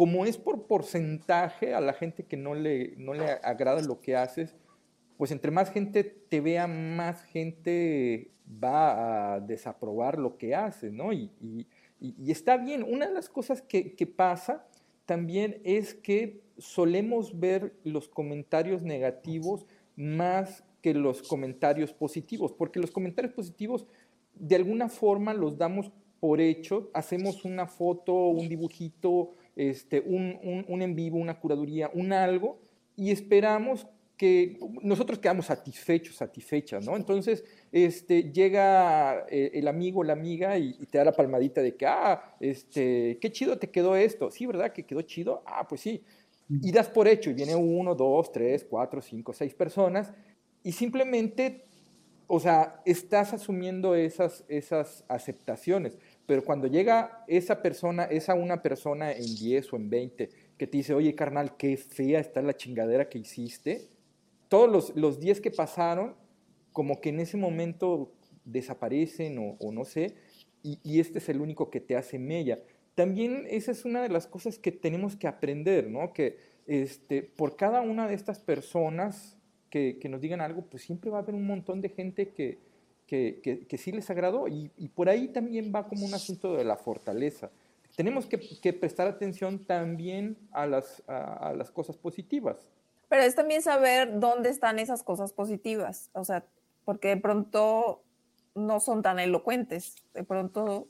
[0.02, 4.16] como es por porcentaje a la gente que no le, no le agrada lo que
[4.16, 4.56] haces,
[5.16, 11.14] pues entre más gente te vea, más gente va a desaprobar lo que haces, ¿no?
[11.14, 11.30] Y,
[12.26, 12.82] está bien.
[12.82, 14.66] Una de las cosas que, que pasa
[15.06, 22.90] también es que solemos ver los comentarios negativos más que los comentarios positivos, porque los
[22.90, 23.86] comentarios positivos
[24.34, 30.82] de alguna forma los damos por hecho, hacemos una foto, un dibujito, este, un, un,
[30.82, 32.60] en vivo, una curaduría, un algo,
[32.96, 33.88] y esperamos
[34.22, 36.96] que nosotros quedamos satisfechos, satisfechas, ¿no?
[36.96, 41.88] Entonces, este, llega eh, el amigo, la amiga y, te da la palmadita de que,
[41.88, 44.30] ah, este, qué chido te quedó esto.
[44.30, 44.74] Sí, ¿verdad?
[44.74, 45.42] Que quedó chido.
[45.48, 46.04] Ah, pues sí.
[46.50, 50.14] Y das por hecho, y viene uno, dos, tres, cuatro, cinco, seis personas,
[50.64, 51.64] y simplemente,
[52.28, 55.98] o sea, estás asumiendo esas, esas aceptaciones.
[56.26, 60.78] Pero cuando llega esa persona, esa una persona en 10 o en 20 que te
[60.78, 63.90] dice, oye carnal, qué fea está la chingadera que hiciste,
[64.48, 66.16] todos los, los 10 que pasaron,
[66.72, 68.12] como que en ese momento
[68.46, 70.16] desaparecen o, no sé,
[70.64, 72.60] y, y, este es el único que te hace mella.
[72.94, 76.14] También esa es una de las cosas que tenemos que aprender, ¿no?
[76.14, 79.38] Que este, por cada una de estas personas
[79.70, 82.60] que, nos digan algo, pues siempre va a haber un montón de gente que,
[83.12, 86.63] que, que, sí les agradó y, y, por ahí también va como un asunto de
[86.63, 87.50] la fortaleza.
[87.97, 88.38] Tenemos que,
[88.71, 92.69] prestar atención también a las, a, las cosas positivas.
[93.10, 96.45] Pero es también saber dónde están esas cosas positivas, o sea,
[96.86, 98.02] porque de pronto
[98.56, 100.88] no son tan elocuentes, de pronto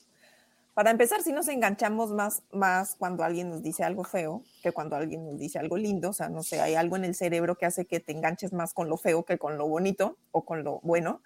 [0.76, 4.96] para empezar, si nos enganchamos más, más cuando alguien nos dice algo feo que cuando
[4.96, 7.66] alguien nos dice algo lindo, o sea, no sé, hay algo en el cerebro que
[7.66, 10.80] hace que te enganches más con lo feo que con lo bonito o con lo
[10.82, 11.22] bueno.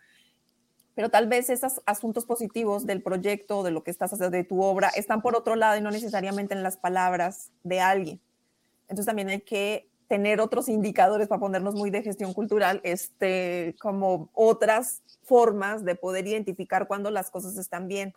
[0.96, 4.64] Pero tal vez esos asuntos positivos del proyecto, de lo que estás haciendo, de tu
[4.64, 8.22] obra, están por otro lado y no necesariamente en las palabras de alguien.
[8.84, 14.30] Entonces también hay que tener otros indicadores para ponernos muy de gestión cultural, este, como
[14.34, 18.14] otras formas de poder identificar cuando las cosas están bien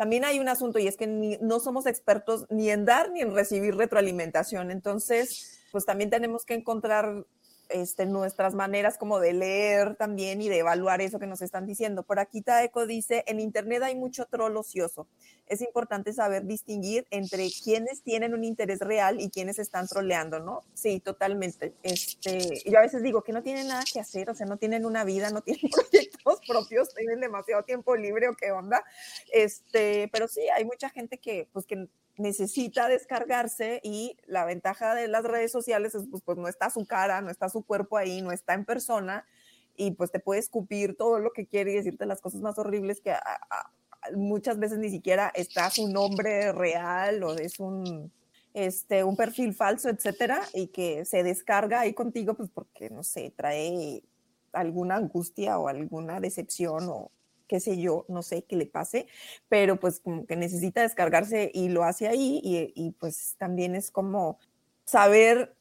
[0.00, 3.34] también hay un asunto y es que no somos expertos ni en dar ni en
[3.34, 4.70] recibir retroalimentación.
[4.70, 7.26] Entonces, pues también tenemos que encontrar
[7.70, 12.02] este, nuestras maneras como de leer también y de evaluar eso que nos están diciendo.
[12.02, 15.06] Por aquí Taeko dice, en Internet hay mucho troll ocioso.
[15.46, 20.62] Es importante saber distinguir entre quienes tienen un interés real y quienes están troleando, ¿no?
[20.74, 21.74] Sí, totalmente.
[21.82, 24.86] Este, yo a veces digo que no tienen nada que hacer, o sea, no tienen
[24.86, 28.84] una vida, no tienen proyectos propios, tienen demasiado tiempo libre o qué onda.
[29.32, 31.88] Este, pero sí, hay mucha gente que, pues, que
[32.20, 36.86] necesita descargarse y la ventaja de las redes sociales es pues, pues, no está su
[36.86, 39.26] cara, no está su cuerpo ahí, no está en persona
[39.76, 43.00] y pues te puede escupir todo lo que quiere y decirte las cosas más horribles
[43.00, 43.14] que
[44.14, 48.12] muchas veces ni siquiera está su nombre real o es un
[48.52, 53.32] este un perfil falso, etcétera, y que se descarga ahí contigo pues porque no sé,
[53.36, 54.02] trae
[54.52, 57.10] alguna angustia o alguna decepción o
[57.50, 59.08] qué sé yo, no sé qué le pase,
[59.48, 64.38] pero pues como que necesita descargarse y lo hace ahí y, pues también es como
[64.84, 65.52] saber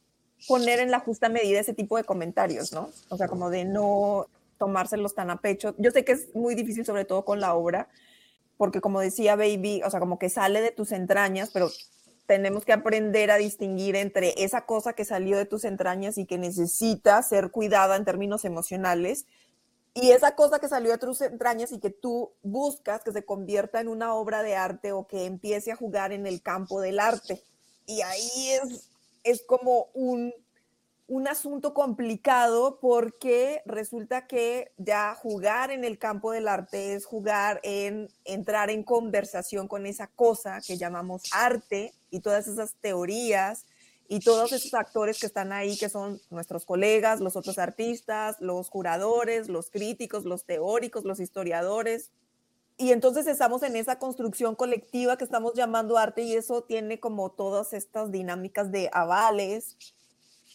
[0.48, 2.92] poner en la justa medida ese tipo de comentarios, ¿no?
[3.10, 4.28] O sea, como de no
[4.60, 5.74] tomárselos tan a pecho.
[5.80, 7.90] Yo sé que es muy difícil, sobre todo con la obra,
[8.56, 11.72] porque como decía Baby, o sea, como que sale de tus entrañas, pero
[12.28, 16.38] tenemos que aprender a distinguir entre esa cosa que salió de tus entrañas y que
[16.38, 19.26] necesita ser cuidada en términos emocionales
[19.94, 23.82] y esa cosa que salió de tus entrañas y que tú buscas que se convierta
[23.82, 27.42] en una obra de arte o que empiece a jugar en el campo del arte.
[27.86, 28.90] Y ahí es,
[29.24, 30.34] es como un,
[31.08, 37.60] un asunto complicado porque resulta que ya jugar en el campo del arte es jugar
[37.64, 43.66] en entrar en conversación con esa cosa que llamamos arte y todas esas teorías
[44.12, 48.72] y todos esos actores que están ahí, que son nuestros colegas, los otros artistas, los
[48.72, 52.10] curadores, los críticos, los teóricos, los historiadores.
[52.76, 57.30] Y entonces estamos en esa construcción colectiva que estamos llamando arte y eso tiene como
[57.30, 59.78] todas estas dinámicas de avales,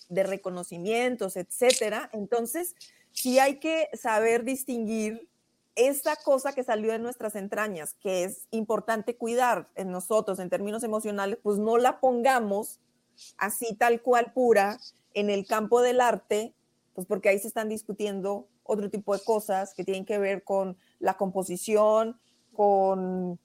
[0.08, 2.10] de reconocimientos, etcétera.
[2.12, 2.74] Entonces,
[3.12, 5.28] sí hay que saber distinguir
[5.76, 10.82] esa cosa que salió de nuestras entrañas, que es importante cuidar en nosotros en términos
[10.82, 12.80] emocionales, pues no la pongamos
[13.36, 14.78] así tal cual pura
[15.14, 16.54] en el campo del arte,
[16.94, 20.76] pues porque ahí se están discutiendo otro tipo de cosas que tienen que ver con
[20.98, 22.18] la composición,
[22.52, 23.38] con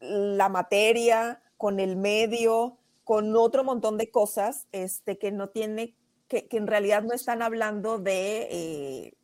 [0.00, 5.94] la materia, con el medio, con otro montón de cosas este, que no tiene,
[6.28, 9.14] que, en realidad no están hablando de eh,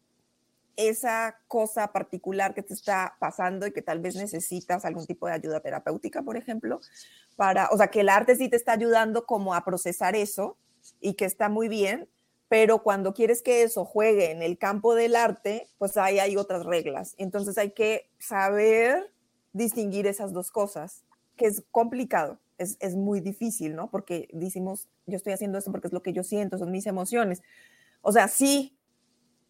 [0.77, 5.33] esa cosa particular que te está pasando y que tal vez necesitas algún tipo de
[5.33, 6.81] ayuda terapéutica, por ejemplo,
[7.35, 10.59] para, o sea, que el arte sí te está ayudando como a procesar eso
[11.01, 12.09] y que está muy bien,
[12.49, 16.65] pero cuando quieres que eso juegue en el campo del arte, pues ahí hay otras
[16.65, 17.15] reglas.
[17.19, 19.11] Entonces hay que saber
[19.53, 21.05] distinguir esas dos cosas,
[21.37, 23.91] que es complicado, es, es muy difícil, ¿no?
[23.91, 27.43] Porque decimos, yo estoy haciendo esto porque es lo que yo siento, son mis emociones.
[28.03, 28.76] O sea, sí,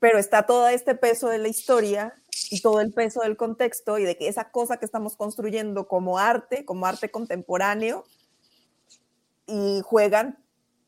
[0.07, 2.15] pero está todo este peso de la historia
[2.53, 6.17] y todo el peso del contexto y de que esa cosa que estamos construyendo como
[6.17, 8.05] arte, como arte contemporáneo,
[9.49, 10.39] y juegan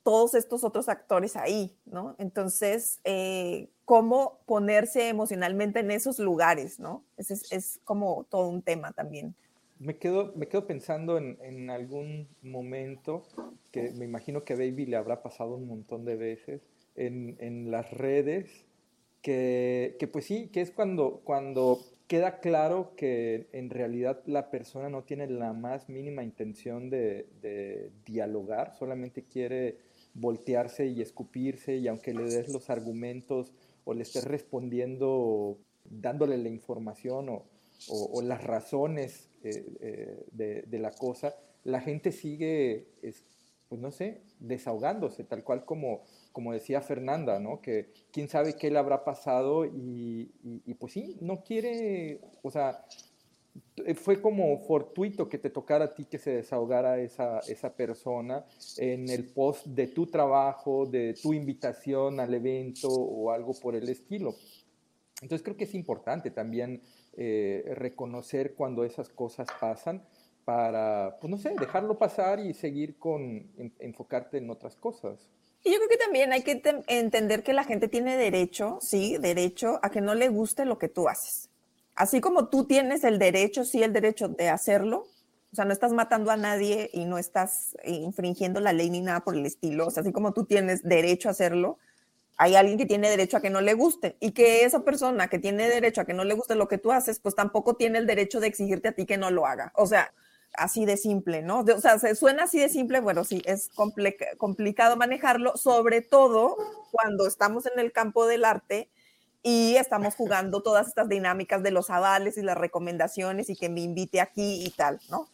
[0.05, 2.15] todos estos otros actores ahí, ¿no?
[2.19, 7.03] Entonces, eh, ¿cómo ponerse emocionalmente en esos lugares, ¿no?
[7.17, 9.35] Es, es, como todo un tema también.
[9.81, 13.25] Me quedo, me quedo pensando en, en, algún momento
[13.73, 16.63] que me imagino que a Baby le habrá pasado un montón de veces
[16.95, 18.68] en, en las redes
[19.23, 25.05] que, pues sí, que es cuando, cuando queda claro que en realidad la persona no
[25.05, 29.79] tiene la más mínima intención de, dialogar, solamente quiere
[30.15, 33.53] voltearse y escupirse y aunque le des los argumentos
[33.85, 40.91] o le estés respondiendo dándole la información o, las razones eh, eh, de, de, la
[40.91, 42.89] cosa, la gente sigue,
[43.69, 46.03] pues no sé, desahogándose, tal cual como,
[46.39, 47.61] como decía Fernanda, ¿no?
[47.61, 50.31] Que quién sabe qué le habrá pasado y,
[50.79, 52.87] pues sí, no quiere, o sea,
[53.97, 58.45] fue como fortuito que te tocara a ti que se desahogara esa, esa persona
[58.77, 63.89] en el post de tu trabajo, de tu invitación al evento o algo por el
[63.89, 64.37] estilo.
[65.21, 66.83] Entonces creo que es importante también
[67.17, 70.05] eh, reconocer cuando esas cosas pasan
[70.45, 75.29] para, pues no sé, dejarlo pasar y seguir con, enfocarte en otras cosas.
[75.65, 79.81] Y yo creo que también hay que entender que la gente tiene derecho, sí, derecho
[79.83, 81.51] a que no le guste lo que tú haces.
[81.95, 85.07] Así como tú tienes el derecho, sí, el derecho de hacerlo,
[85.53, 89.21] o sea, no estás matando a nadie y no estás infringiendo la ley ni nada
[89.21, 89.87] por el estilo.
[89.87, 91.79] O sea, así como tú tienes derecho a hacerlo,
[92.37, 95.39] hay alguien que tiene derecho a que no le guste y que esa persona que
[95.39, 98.07] tiene derecho a que no le guste lo que tú haces, pues tampoco tiene el
[98.07, 99.73] derecho de exigirte a ti que no lo haga.
[99.75, 100.13] O sea,
[100.55, 101.61] así de simple, ¿no?
[101.61, 103.69] o sea, se suena así de simple, bueno, sí, es
[104.39, 106.57] complicado manejarlo, sobre todo
[106.91, 108.91] cuando estamos en el campo del arte
[109.43, 113.83] y estamos jugando todas estas dinámicas de los avales y las recomendaciones y que me
[113.83, 115.29] invite aquí y tal, ¿no?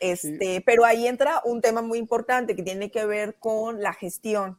[0.00, 4.58] Este, Pero ahí entra un tema muy importante que tiene que ver con la gestión.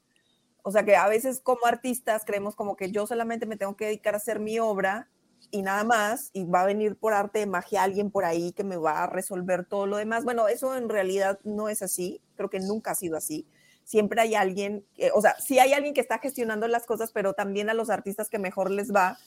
[0.63, 3.85] O sea que a veces como artistas creemos como que yo solamente me tengo que
[3.85, 5.07] dedicar a hacer mi obra
[5.51, 8.63] y nada más, y va a venir por arte de magia alguien por ahí que
[8.63, 10.23] me va a resolver todo lo demás.
[10.23, 13.47] Bueno, eso en realidad no es así, creo que nunca ha sido así.
[13.83, 17.69] Siempre hay alguien, o sea, sí hay alguien que está gestionando las cosas, pero también
[17.69, 19.17] a los artistas que mejor les va,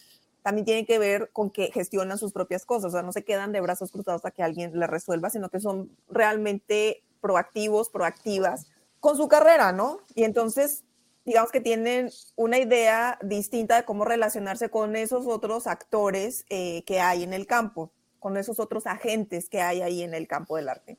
[0.42, 3.52] también tiene que ver con que gestionan sus propias cosas, o sea, no se quedan
[3.52, 8.66] de brazos cruzados a que alguien les resuelva, sino que son realmente proactivos, proactivas
[9.00, 9.98] con su carrera, ¿no?
[10.14, 10.85] Y entonces
[11.24, 17.00] digamos que tienen una idea distinta de cómo relacionarse con esos otros actores eh, que
[17.00, 20.68] hay en el campo, con esos otros agentes que hay ahí en el campo del
[20.68, 20.98] arte.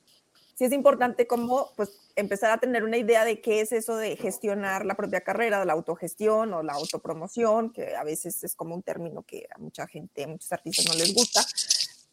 [0.55, 4.15] Sí es importante como pues empezar a tener una idea de qué es eso de
[4.15, 8.75] gestionar la propia carrera, de la autogestión o la autopromoción, que a veces es como
[8.75, 11.43] un término que a mucha gente, a muchos artistas no les gusta,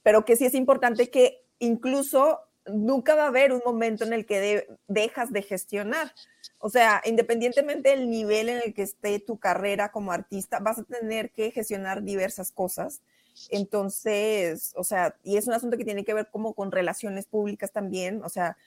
[0.02, 4.24] pero que sí es importante que incluso nunca va a haber un momento en el
[4.24, 6.12] que dejas de gestionar.
[6.60, 10.84] O sea, independientemente del nivel en el que esté tu carrera como artista, vas a
[10.84, 13.00] tener que gestionar diversas cosas.
[13.48, 17.72] Entonces, o sea, y es un asunto que tiene que ver como con relaciones públicas
[17.72, 18.58] también, o sea,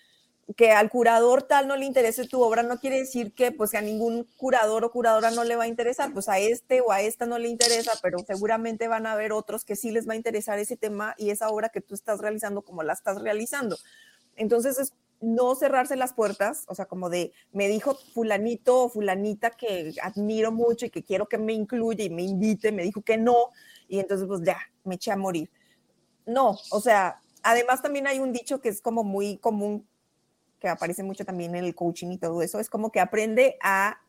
[0.58, 3.82] que al curador tal no le interese tu obra no quiere decir que pues a
[3.82, 7.26] ningún curador o curadora no le va a interesar, pues a este o a esta
[7.26, 10.60] no le interesa, pero seguramente van a haber otros que sí les va a interesar
[10.60, 13.78] ese tema y esa obra que tú estás realizando como la estás realizando.
[14.36, 14.94] Entonces es
[15.24, 20.52] no cerrarse las puertas, o sea, como de, me dijo fulanito o fulanita que admiro
[20.52, 23.50] mucho y que quiero que me incluya y me invite, me dijo que no,
[23.88, 25.50] y entonces pues ya, me eché a morir.
[26.26, 29.88] No, o sea, además también hay un dicho que es como muy común,
[30.60, 34.02] que aparece mucho también en el coaching y todo eso, es como que aprende a,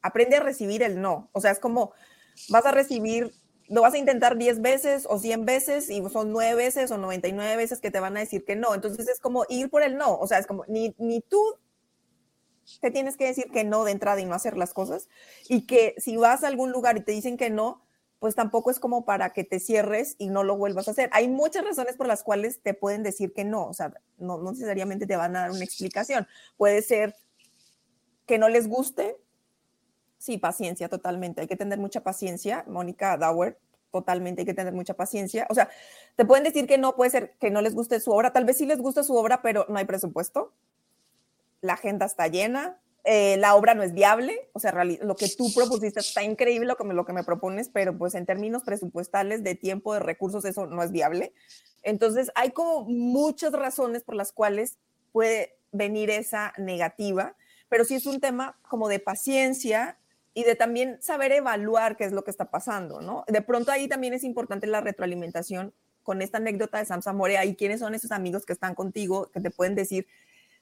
[0.00, 1.92] aprende a recibir el no, o sea, es como,
[2.50, 3.32] vas a recibir
[3.68, 7.56] lo vas a intentar 10 veces o 100 veces y son 9 veces o 99
[7.56, 8.74] veces que te van a decir que no.
[8.74, 10.18] Entonces es como ir por el no.
[10.18, 11.40] O sea, es como ni, ni tú
[12.80, 15.08] te tienes que decir que no de entrada y no hacer las cosas.
[15.48, 17.84] Y que si vas a algún lugar y te dicen que no,
[18.18, 21.10] pues tampoco es como para que te cierres y no lo vuelvas a hacer.
[21.12, 23.66] Hay muchas razones por las cuales te pueden decir que no.
[23.66, 26.26] O sea, no, no necesariamente te van a dar una explicación.
[26.56, 27.14] Puede ser
[28.26, 29.16] que no les guste,
[30.24, 31.42] Sí, paciencia, totalmente.
[31.42, 32.64] Hay que tener mucha paciencia.
[32.66, 33.58] Mónica Dauer,
[33.90, 35.46] totalmente hay que tener mucha paciencia.
[35.50, 35.68] O sea,
[36.16, 38.32] te pueden decir que no, puede ser que no les guste su obra.
[38.32, 40.54] Tal vez sí les gusta su obra, pero no hay presupuesto.
[41.60, 42.80] La agenda está llena.
[43.04, 44.48] Eh, la obra no es viable.
[44.54, 48.14] O sea, lo que tú propusiste está increíble, lo lo que me propones, pero pues
[48.14, 51.34] en términos presupuestales, de tiempo, de recursos, eso no es viable.
[51.82, 54.78] Entonces, hay como muchas razones por las cuales
[55.12, 57.36] puede venir esa negativa,
[57.68, 59.98] pero sí es un tema como de paciencia
[60.34, 63.24] y de también saber evaluar qué es lo que está pasando, ¿no?
[63.28, 65.72] De pronto ahí también es importante la retroalimentación
[66.02, 69.40] con esta anécdota de Samsa Morea y quiénes son esos amigos que están contigo, que
[69.40, 70.06] te pueden decir,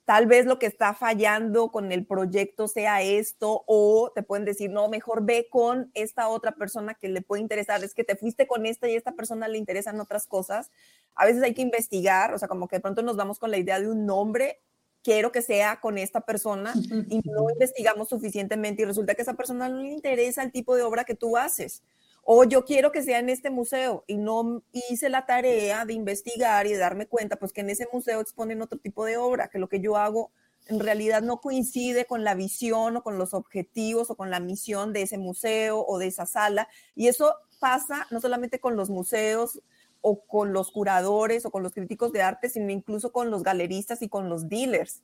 [0.05, 4.71] tal vez lo que está fallando con el proyecto sea esto, o te pueden decir,
[4.71, 8.47] no, mejor ve con esta otra persona que le puede interesar, es que te fuiste
[8.47, 10.71] con esta y esta persona le interesan otras cosas.
[11.15, 13.59] A veces hay que investigar, o sea, como que de pronto nos vamos con la
[13.59, 14.61] idea de un nombre
[15.03, 16.73] quiero que sea con esta persona
[17.09, 20.77] y no investigamos suficientemente y resulta que a esa persona no le interesa el tipo
[20.77, 21.83] de obra que tú haces.
[22.25, 26.67] O yo quiero que sea en este museo y no hice la tarea de investigar
[26.67, 29.59] y de darme cuenta, pues que en ese museo exponen otro tipo de obra, que
[29.59, 30.31] lo que yo hago
[30.69, 34.93] en realidad no coincide con la visión o con los objetivos o con la misión
[34.93, 36.69] de ese museo o de esa sala.
[36.95, 39.61] Y eso pasa no solamente con los museos
[40.03, 44.03] o con los curadores o con los críticos de arte, sino incluso con los galeristas
[44.03, 45.03] y con los dealers.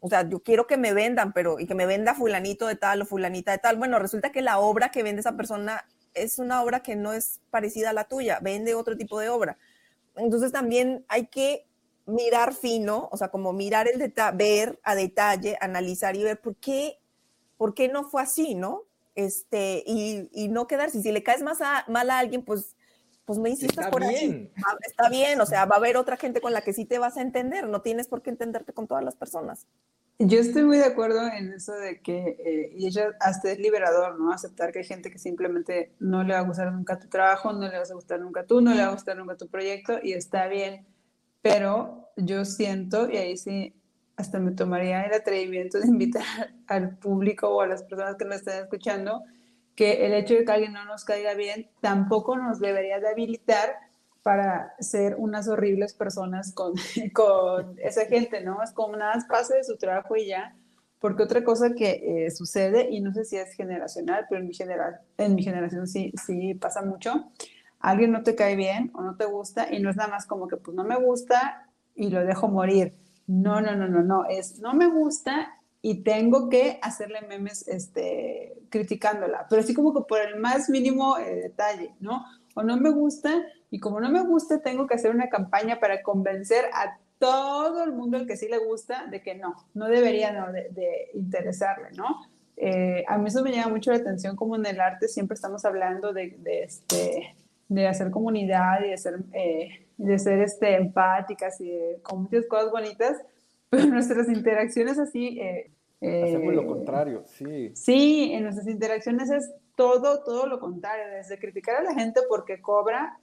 [0.00, 3.02] O sea, yo quiero que me vendan, pero y que me venda fulanito de tal
[3.02, 3.76] o fulanita de tal.
[3.76, 5.84] Bueno, resulta que la obra que vende esa persona
[6.14, 9.58] es una obra que no es parecida a la tuya, vende otro tipo de obra.
[10.14, 11.66] Entonces también hay que
[12.06, 16.54] mirar fino, o sea, como mirar el detalle, ver a detalle, analizar y ver por
[16.56, 16.98] qué,
[17.56, 18.84] por qué no fue así, ¿no?
[19.16, 21.02] Este, y, y no quedarse.
[21.02, 22.75] Si le caes más a, mal a alguien, pues
[23.26, 24.50] pues me insistas por ahí.
[24.86, 27.16] Está bien, o sea, va a haber otra gente con la que sí te vas
[27.16, 29.66] a entender, no tienes por qué entenderte con todas las personas.
[30.18, 34.18] Yo estoy muy de acuerdo en eso de que, eh, y ella hasta es liberador,
[34.18, 34.32] ¿no?
[34.32, 37.68] Aceptar que hay gente que simplemente no le va a gustar nunca tu trabajo, no
[37.68, 40.12] le vas a gustar nunca tú, no le va a gustar nunca tu proyecto, y
[40.12, 40.86] está bien.
[41.42, 43.74] Pero yo siento, y ahí sí,
[44.16, 48.36] hasta me tomaría el atrevimiento de invitar al público o a las personas que me
[48.36, 49.22] estén escuchando
[49.76, 53.76] que el hecho de que alguien no nos caiga bien tampoco nos debería de habilitar
[54.22, 56.72] para ser unas horribles personas con,
[57.14, 58.60] con esa gente, ¿no?
[58.62, 60.56] Es como nada más pase de su trabajo y ya,
[60.98, 64.54] porque otra cosa que eh, sucede, y no sé si es generacional, pero en mi,
[64.54, 67.30] genera en mi generación sí, sí pasa mucho,
[67.78, 70.48] alguien no te cae bien o no te gusta y no es nada más como
[70.48, 72.94] que pues no me gusta y lo dejo morir.
[73.28, 75.55] No, no, no, no, no, es no me gusta
[75.88, 81.16] y tengo que hacerle memes este, criticándola, pero así como que por el más mínimo
[81.16, 82.24] eh, detalle, ¿no?
[82.56, 83.30] O no me gusta
[83.70, 87.92] y como no me gusta, tengo que hacer una campaña para convencer a todo el
[87.92, 92.20] mundo el que sí le gusta de que no, no debería no, de, interesarle, ¿no?
[92.56, 95.64] Eh, a mí eso me llama mucho la atención, como en el arte siempre estamos
[95.64, 97.36] hablando de, de este,
[97.68, 101.70] de hacer comunidad y de ser, eh, de ser este, empáticas y
[102.02, 103.22] con muchas cosas bonitas,
[103.70, 105.38] pero nuestras interacciones así...
[105.38, 105.70] Eh,
[106.00, 107.72] Hacemos lo eh, contrario, sí.
[107.74, 112.60] Sí, en nuestras interacciones es todo, todo lo contrario, desde criticar a la gente porque
[112.60, 113.18] cobra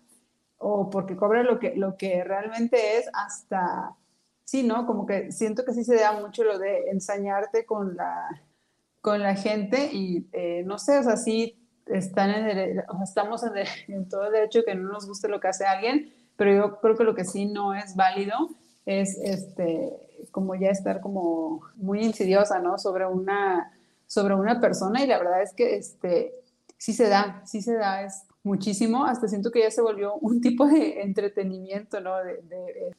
[0.58, 3.96] o porque cobra lo que, lo que realmente es hasta,
[4.44, 4.86] sí, ¿no?
[4.88, 8.42] Como que siento que sí se da mucho lo de ensañarte con la,
[9.02, 13.44] con la gente y eh, no sé, o sea, sí están en o sea, estamos
[13.44, 13.54] en,
[13.94, 16.96] en todo el derecho que no nos guste lo que hace alguien, pero yo creo
[16.96, 18.50] que lo que sí no es válido
[18.86, 19.94] es este,
[20.32, 22.78] como ya estar como muy insidiosa, ¿no?
[22.78, 23.72] Sobre una,
[24.08, 26.34] sobre una persona y la verdad es que este,
[26.78, 30.42] sí se da, sí se da, es muchísimo, hasta siento que ya se volvió un
[30.42, 32.18] tipo de entretenimiento, ¿no?
[32.18, 32.94] De,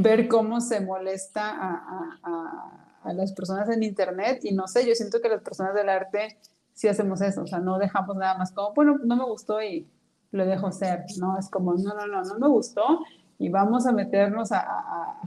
[0.00, 4.94] ver cómo se molesta a, a, a, las personas en Internet y no sé, yo
[4.94, 6.38] siento que las personas del arte
[6.72, 9.88] sí hacemos eso, o sea, no dejamos nada más como, bueno, no me gustó y
[10.30, 11.36] lo dejo ser, ¿no?
[11.36, 13.00] Es como, no, no, no, no me gustó
[13.38, 15.20] y vamos a meternos a,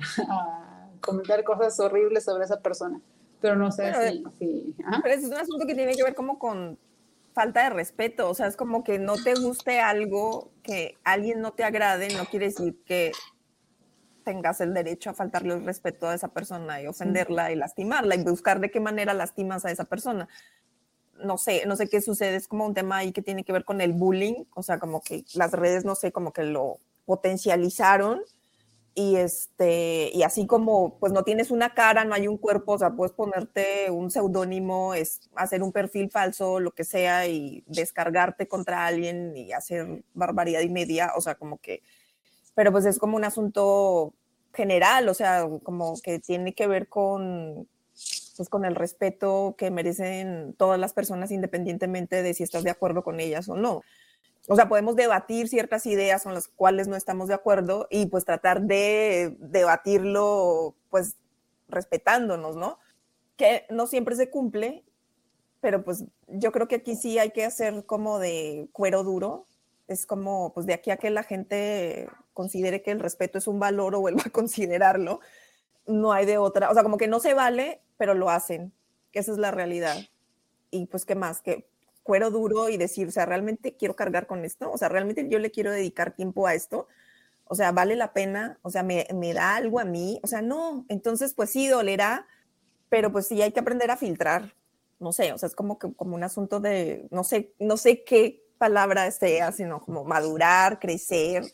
[1.02, 3.02] comentar cosas horribles sobre esa persona.
[3.41, 3.91] Pero no sé
[4.38, 4.76] si...
[5.04, 6.78] Pero es un asunto que tiene que ver como con
[7.34, 11.52] falta de respeto, o sea, es como que no te guste algo, que alguien no
[11.54, 13.12] te agrade, no quiere decir que
[14.24, 18.24] tengas el derecho a faltarle el respeto a esa persona y ofenderla y lastimarla y
[18.24, 20.28] buscar de qué manera lastimas a esa persona.
[21.24, 23.64] No sé, no sé qué sucede, es como un tema ahí que tiene que ver
[23.64, 28.22] con el bullying, o sea, como que las redes, no sé, como que lo potencializaron
[28.94, 32.78] y este y así como pues no tienes una cara, no hay un cuerpo, o
[32.78, 38.48] sea, puedes ponerte un seudónimo, es hacer un perfil falso, lo que sea y descargarte
[38.48, 41.82] contra alguien y hacer barbaridad y media, o sea, como que
[42.56, 44.14] pero pues es como un asunto
[44.54, 47.68] general, o sea, como que tiene que ver con
[48.38, 53.04] pues con el respeto que merecen todas las personas independientemente de si estás de acuerdo
[53.04, 53.84] con ellas o no.
[54.48, 58.26] O sea, podemos debatir ciertas ideas con las cuales no estamos de acuerdo y pues
[58.26, 61.18] tratar de debatirlo pues
[61.68, 62.80] respetándonos, ¿no?
[63.38, 64.84] Que no siempre se cumple,
[65.62, 69.46] pero pues yo creo que aquí sí hay que hacer como de cuero duro.
[69.88, 73.60] Es como, pues de aquí a que la gente considere que el respeto es un
[73.60, 75.20] valor o vuelva a considerarlo,
[75.86, 76.70] no hay de otra.
[76.70, 78.74] O sea, como que no se vale, pero lo hacen,
[79.14, 79.98] esa es la realidad.
[80.70, 81.42] Y pues, ¿qué más?
[81.42, 81.70] Que
[82.12, 85.39] cuero duro y decir, o sea, realmente quiero cargar con esto, o sea, realmente yo
[85.39, 86.89] le quiero dedicar tiempo a esto,
[87.45, 90.41] o sea, vale la pena, o sea, me, me da algo a mí, o sea,
[90.41, 92.28] no, entonces pues sí, dolerá,
[92.89, 94.53] pero pues sí hay que aprender a filtrar,
[94.99, 98.03] no sé, o sea, es como que como un asunto de, no sé, no sé
[98.03, 101.45] qué palabra sea, sino como madurar, crecer,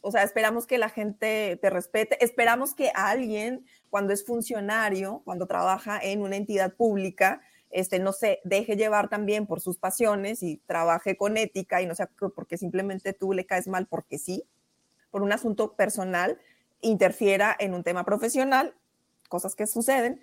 [0.00, 5.46] o sea, esperamos que la gente te respete, esperamos que alguien, cuando es funcionario, cuando
[5.46, 10.58] trabaja en una entidad pública, este, no se deje llevar también por sus pasiones y
[10.66, 14.44] trabaje con ética y no sea porque simplemente tú le caes mal porque sí,
[15.10, 16.38] por un asunto personal,
[16.80, 18.74] interfiera en un tema profesional,
[19.28, 20.20] cosas que suceden,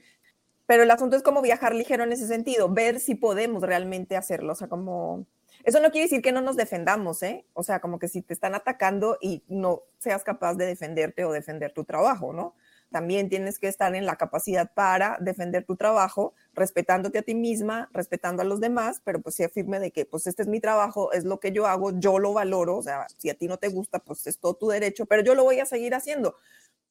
[0.65, 4.53] pero el asunto es como viajar ligero en ese sentido, ver si podemos realmente hacerlo,
[4.53, 5.25] o sea, como...
[5.63, 7.45] Eso no quiere decir que no nos defendamos, ¿eh?
[7.53, 11.31] O sea, como que si te están atacando y no seas capaz de defenderte o
[11.31, 12.55] defender tu trabajo, ¿no?
[12.91, 17.89] También tienes que estar en la capacidad para defender tu trabajo, respetándote a ti misma,
[17.91, 21.11] respetando a los demás, pero pues sí firme de que pues este es mi trabajo,
[21.11, 23.67] es lo que yo hago, yo lo valoro, o sea, si a ti no te
[23.67, 26.35] gusta, pues es todo tu derecho, pero yo lo voy a seguir haciendo.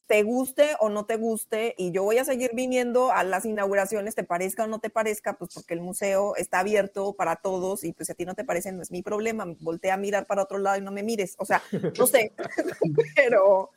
[0.06, 4.14] Te guste o no te guste, y yo voy a seguir viniendo a las inauguraciones,
[4.14, 7.92] te parezca o no te parezca, pues porque el museo está abierto para todos y
[7.92, 10.44] pues si a ti no te parece, no es mi problema, voltea a mirar para
[10.44, 11.60] otro lado y no me mires, o sea,
[11.98, 12.32] no sé,
[13.16, 13.70] pero,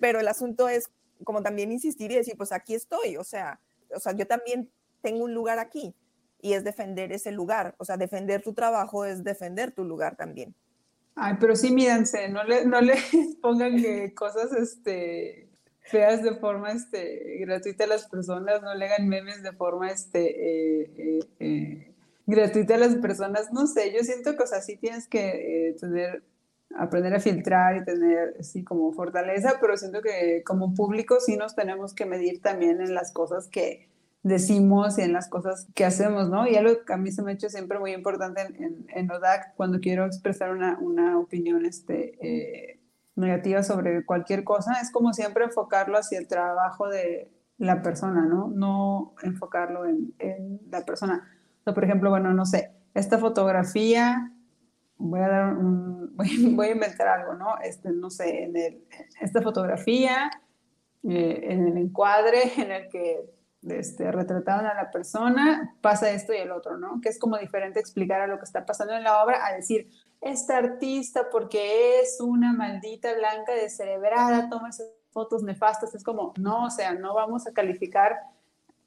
[0.00, 0.90] pero el asunto es
[1.24, 3.60] como también insistir y decir, pues aquí estoy, o sea,
[3.94, 5.94] o sea, yo también tengo un lugar aquí
[6.40, 10.54] y es defender ese lugar, o sea, defender tu trabajo es defender tu lugar también.
[11.14, 12.94] Ay, pero sí mídanse, no le, no le
[13.42, 15.48] pongan que cosas este,
[15.80, 20.82] feas de forma este, gratuita a las personas, no le hagan memes de forma este,
[20.82, 21.94] eh, eh, eh,
[22.26, 26.22] gratuita a las personas, no sé, yo siento que, o sea, sí tienes que tener
[26.76, 31.54] aprender a filtrar y tener así como fortaleza, pero siento que como público sí nos
[31.54, 33.88] tenemos que medir también en las cosas que
[34.22, 36.46] decimos y en las cosas que hacemos, ¿no?
[36.46, 39.54] Y algo que a mí se me ha hecho siempre muy importante en, en, ODAC
[39.56, 42.80] cuando quiero expresar una, una opinión este, eh,
[43.14, 48.48] negativa sobre cualquier cosa, es como siempre enfocarlo hacia el trabajo de la persona, ¿no?
[48.48, 51.28] No enfocarlo en, en la persona.
[51.64, 54.32] O por ejemplo, bueno, no sé, esta fotografía
[54.98, 56.16] voy a dar un,
[56.56, 57.58] voy, a inventar algo, ¿no?
[57.62, 58.84] Este, no sé, en el,
[59.20, 60.30] esta fotografía,
[61.08, 63.30] eh, en el encuadre en el que
[63.68, 67.00] este, retrataron a la persona, pasa esto y el otro, ¿no?
[67.00, 69.90] Que es como diferente explicar a lo que está pasando en la obra a decir,
[70.20, 76.66] esta artista porque es una maldita blanca descerebrada, toma esas fotos nefastas, es como, no,
[76.66, 78.16] o sea, no vamos a calificar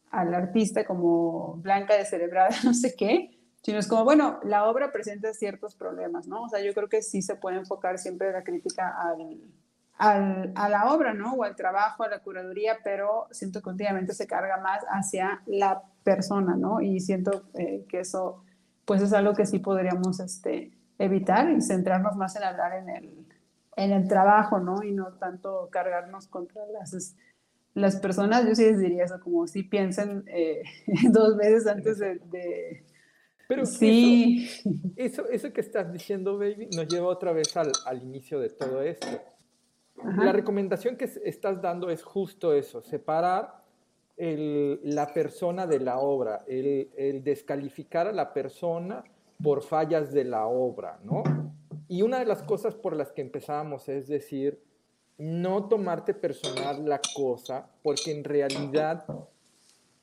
[0.10, 5.34] al artista como blanca descerebrada, no sé qué, sino es como, bueno, la obra presenta
[5.34, 6.44] ciertos problemas, ¿no?
[6.44, 9.40] O sea, yo creo que sí se puede enfocar siempre la crítica al,
[9.98, 11.34] al, a la obra, ¿no?
[11.34, 15.84] O al trabajo, a la curaduría, pero siento que últimamente se carga más hacia la
[16.04, 16.82] persona, ¿no?
[16.82, 18.44] Y siento eh, que eso,
[18.86, 23.28] pues es algo que sí podríamos este, evitar y centrarnos más en hablar en el,
[23.76, 24.82] en el trabajo, ¿no?
[24.82, 27.16] Y no tanto cargarnos contra las,
[27.76, 28.48] las personas.
[28.48, 30.64] Yo sí les diría eso, como si piensen eh,
[31.12, 32.86] dos veces antes de
[33.52, 34.48] pero sí.
[34.96, 38.82] Eso, eso, que estás diciendo, baby, nos lleva otra vez al, al inicio de todo
[38.82, 39.08] esto.
[40.20, 43.62] La recomendación que estás dando es justo eso, separar
[44.16, 49.04] el, la persona de la obra, el, el, descalificar a la persona
[49.44, 51.22] por fallas de la obra, ¿no?
[51.90, 54.64] Y una de las cosas por las que empezábamos es decir,
[55.18, 59.06] no tomarte personal la cosa, porque en realidad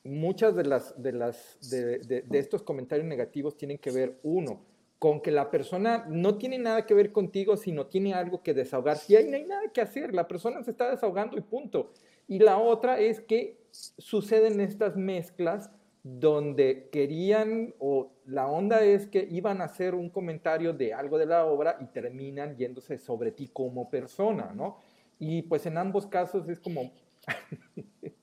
[0.03, 4.61] muchas de, las, de, las, de, de, estos comentarios negativos tienen que ver, uno,
[4.97, 8.97] con que la persona no tiene nada que ver contigo, sino tiene algo que desahogar.
[8.97, 11.91] Si ahí no hay nada que hacer, la persona se está desahogando y punto.
[12.27, 15.71] Y la otra es que suceden estas mezclas
[16.03, 21.25] donde querían o la onda es que iban a hacer un comentario de algo de
[21.25, 24.77] la obra y terminan yéndose sobre ti como persona, ¿no?
[25.17, 26.91] Y pues en ambos casos es como,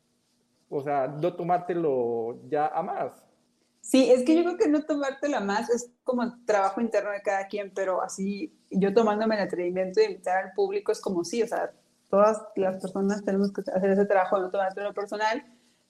[0.68, 3.12] o sea, no tomártelo ya a más.
[3.80, 7.22] Sí, es que yo creo que no tomártelo a más es como trabajo interno de
[7.22, 11.42] cada quien, pero así yo tomándome el atrevimiento de invitar al público es como sí,
[11.42, 11.72] o sea,
[12.10, 15.44] todas las personas tenemos que hacer ese trabajo, no tomártelo personal,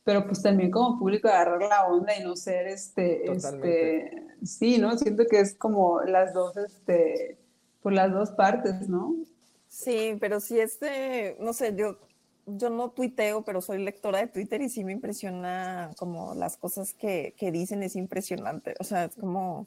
[0.04, 4.96] pero pues también como público agarrar la onda y no ser este, este, sí, ¿no?
[4.98, 7.38] Siento que es como las dos, este,
[7.82, 9.16] por las dos partes, ¿no?
[9.68, 11.98] Sí, pero sí este, no sé, yo,
[12.46, 16.94] yo no tuiteo, pero soy lectora de Twitter y sí me impresiona como las cosas
[16.94, 18.74] que, que dicen, es impresionante.
[18.78, 19.66] O sea, es como,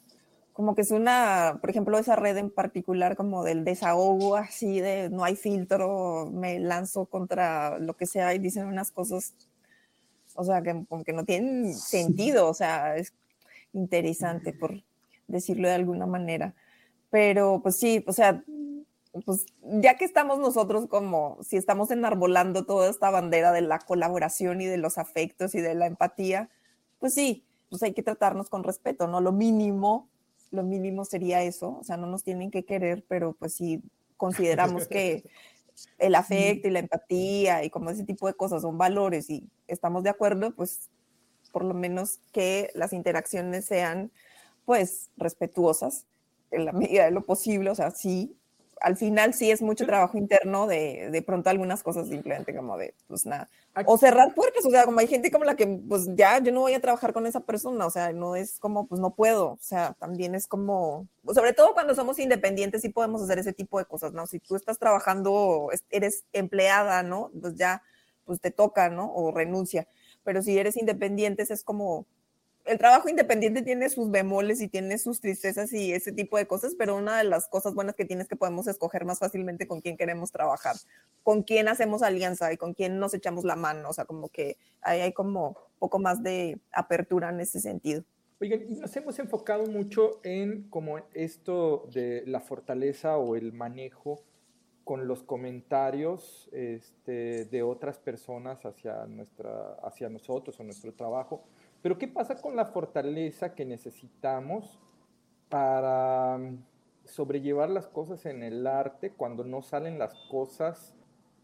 [0.54, 5.10] como que es una, por ejemplo, esa red en particular como del desahogo, así de
[5.10, 9.34] no hay filtro, me lanzo contra lo que sea y dicen unas cosas,
[10.34, 13.12] o sea, que que no tienen sentido, o sea, es
[13.72, 14.82] interesante por
[15.28, 16.54] decirlo de alguna manera.
[17.10, 18.42] Pero pues sí, o sea,
[19.24, 24.60] pues ya que estamos nosotros como, si estamos enarbolando toda esta bandera de la colaboración
[24.60, 26.48] y de los afectos y de la empatía,
[26.98, 29.20] pues sí, pues hay que tratarnos con respeto, ¿no?
[29.20, 30.08] Lo mínimo,
[30.50, 33.82] lo mínimo sería eso, o sea, no nos tienen que querer, pero pues sí
[34.16, 35.24] consideramos que
[35.98, 40.04] el afecto y la empatía y como ese tipo de cosas son valores y estamos
[40.04, 40.90] de acuerdo, pues
[41.52, 44.12] por lo menos que las interacciones sean
[44.64, 46.06] pues respetuosas
[46.50, 48.36] en la medida de lo posible, o sea, sí,
[48.80, 52.94] al final sí es mucho trabajo interno de, de pronto algunas cosas simplemente como de,
[53.06, 53.48] pues nada,
[53.86, 56.60] o cerrar puertas, o sea, como hay gente como la que, pues ya, yo no
[56.60, 59.58] voy a trabajar con esa persona, o sea, no es como, pues no puedo, o
[59.60, 63.84] sea, también es como, sobre todo cuando somos independientes sí podemos hacer ese tipo de
[63.84, 64.26] cosas, ¿no?
[64.26, 67.30] Si tú estás trabajando, eres empleada, ¿no?
[67.40, 67.82] Pues ya,
[68.24, 69.12] pues te toca, ¿no?
[69.14, 69.86] O renuncia,
[70.24, 72.06] pero si eres independiente es como,
[72.64, 76.74] el trabajo independiente tiene sus bemoles y tiene sus tristezas y ese tipo de cosas,
[76.78, 79.80] pero una de las cosas buenas que tienes es que podemos escoger más fácilmente con
[79.80, 80.76] quién queremos trabajar,
[81.22, 84.56] con quién hacemos alianza y con quién nos echamos la mano, o sea, como que
[84.82, 88.04] ahí hay como poco más de apertura en ese sentido.
[88.40, 94.22] Oigan, y nos hemos enfocado mucho en como esto de la fortaleza o el manejo
[94.84, 101.44] con los comentarios este, de otras personas hacia, nuestra, hacia nosotros o nuestro trabajo.
[101.82, 104.78] Pero ¿qué pasa con la fortaleza que necesitamos
[105.48, 106.62] para mm,
[107.04, 110.94] sobrellevar las cosas en el arte cuando no salen las cosas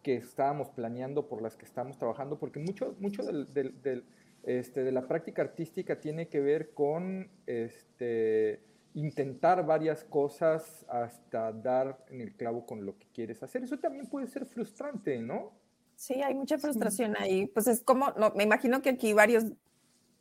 [0.03, 2.39] que estábamos planeando, por las que estamos trabajando?
[2.39, 4.05] Porque mucho, mucho del,
[4.43, 8.61] este, de la práctica artística tiene que ver con este,
[8.95, 13.63] intentar varias cosas hasta dar en el clavo con lo que quieres hacer.
[13.63, 15.53] Eso también puede ser frustrante, ¿no?
[15.97, 17.47] Sí, hay mucha frustración ahí.
[17.47, 19.45] Pues es como, no, me imagino que aquí varios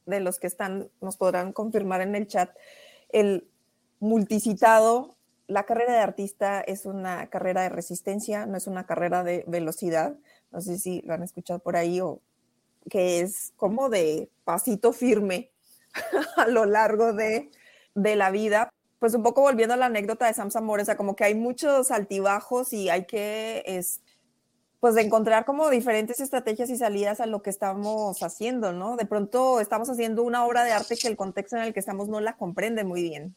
[0.05, 2.49] de los que están nos podrán confirmar en el chat,
[3.09, 3.47] el
[3.99, 5.15] multicitado,
[5.47, 10.15] la carrera de artista es una carrera de resistencia, no es una carrera de velocidad.
[10.51, 12.21] No sé si lo han escuchado por ahí o
[12.89, 15.51] que es como de pasito firme
[16.37, 17.51] a lo largo de,
[17.93, 18.69] de la vida.
[18.99, 21.35] Pues un poco volviendo a la anécdota de Sam Zamora, o sea, como que hay
[21.35, 24.01] muchos altibajos y hay que es,
[24.85, 28.97] pues de encontrar como diferentes estrategias y salidas a lo que estamos haciendo, ¿no?
[28.97, 32.07] De pronto estamos haciendo una obra de arte que el contexto en el que estamos
[32.07, 33.35] no la comprende muy bien.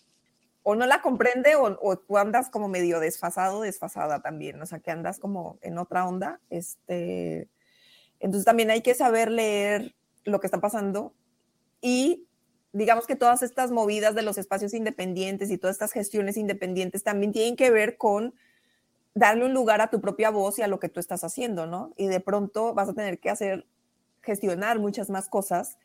[0.62, 4.80] O no la comprende o, o tú andas como medio desfasado, desfasada también, o sea,
[4.80, 6.38] que andas como en otra onda.
[6.51, 7.49] Este,
[8.20, 9.94] entonces también hay que saber leer
[10.24, 11.14] lo que está pasando
[11.80, 12.26] y
[12.74, 17.32] digamos que todas estas movidas de los espacios independientes y todas estas gestiones independientes también
[17.32, 18.34] tienen que ver con
[19.15, 21.93] darle un lugar a tu propia voz y a lo que tú estás haciendo, ¿no?
[21.97, 23.67] Y de pronto vas a tener que hacer,
[24.23, 25.79] gestionar muchas más cosas,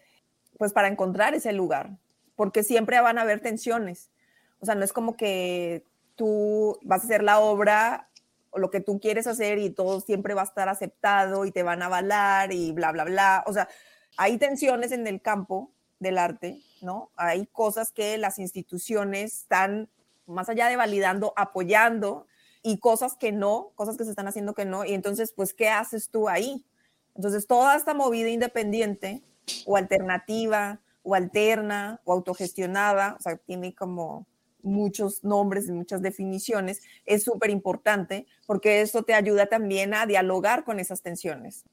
[0.58, 1.98] pues para encontrar ese lugar,
[2.36, 4.12] porque siempre van a haber tensiones.
[4.60, 5.84] O sea, no es como que
[6.16, 8.10] tú vas a hacer la obra
[8.52, 11.64] o lo que tú quieres hacer y todo siempre va a estar aceptado y te
[11.64, 13.44] van a avalar y bla, bla, bla.
[13.48, 13.68] O sea,
[14.16, 17.10] hay tensiones en el campo del arte, ¿no?
[17.16, 19.90] Hay cosas que las instituciones están,
[20.28, 22.28] más allá de validando, apoyando,
[22.64, 25.70] y cosas que no, cosas que se están haciendo que no, y entonces, pues, ¿qué
[25.70, 26.66] haces tú ahí?
[27.14, 29.22] Entonces, toda esta movida independiente
[29.66, 34.26] o alternativa o alterna o autogestionada, o sea, tiene como
[34.64, 40.80] muchos nombres, muchas definiciones, es súper importante porque esto te ayuda también a dialogar con
[40.80, 41.66] esas tensiones.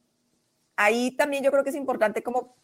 [0.74, 2.56] Ahí también yo creo que es importante como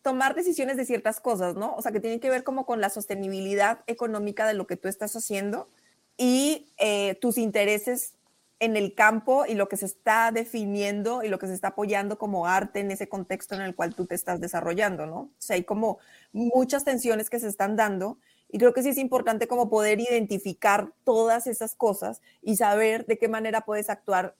[0.00, 1.74] tomar decisiones de ciertas cosas, ¿no?
[1.74, 4.88] O sea, que tienen que ver como con la sostenibilidad económica de lo que tú
[4.88, 5.68] estás haciendo
[6.16, 8.14] y eh, tus intereses
[8.58, 12.18] en el campo y lo que se está definiendo y lo que se está apoyando
[12.18, 15.18] como arte en ese contexto en el cual tú te estás desarrollando, ¿no?
[15.18, 15.98] O sea, hay como
[16.32, 20.92] muchas tensiones que se están dando y creo que sí es importante como poder identificar
[21.04, 24.36] todas esas cosas y saber de qué manera puedes actuar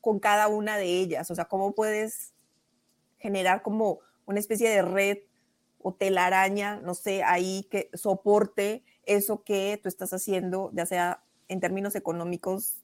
[0.00, 2.32] con cada una de ellas, o sea, cómo puedes
[3.18, 5.18] generar como una especie de red
[5.80, 11.60] o telaraña, no sé, ahí que soporte eso que tú estás haciendo, ya sea en
[11.60, 12.82] términos económicos,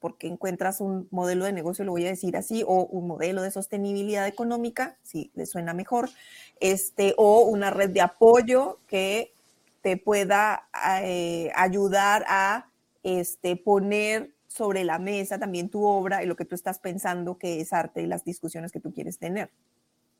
[0.00, 3.52] porque encuentras un modelo de negocio, lo voy a decir así, o un modelo de
[3.52, 6.10] sostenibilidad económica, si le suena mejor,
[6.58, 9.32] este, o una red de apoyo que
[9.80, 10.68] te pueda
[11.04, 12.68] eh, ayudar a
[13.04, 17.60] este, poner sobre la mesa también tu obra y lo que tú estás pensando que
[17.60, 19.50] es arte y las discusiones que tú quieres tener.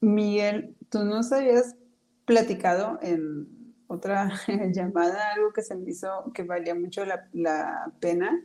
[0.01, 1.77] Miguel, tú nos habías
[2.25, 3.62] platicado en
[3.93, 4.33] otra
[4.73, 8.43] llamada algo que se me hizo que valía mucho la, pena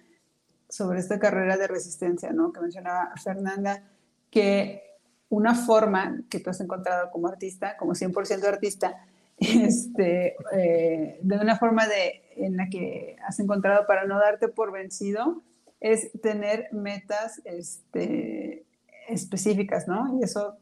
[0.69, 2.51] sobre esta carrera de resistencia, ¿no?
[2.51, 3.83] Que mencionaba Fernanda,
[4.29, 4.83] que
[5.29, 8.97] una forma que tú has encontrado como artista, como 100% artista,
[9.37, 14.71] este, eh, de una forma de, en la que has encontrado para no darte por
[14.71, 15.41] vencido,
[15.79, 18.65] es tener metas este,
[19.07, 20.19] específicas, ¿no?
[20.19, 20.57] Y eso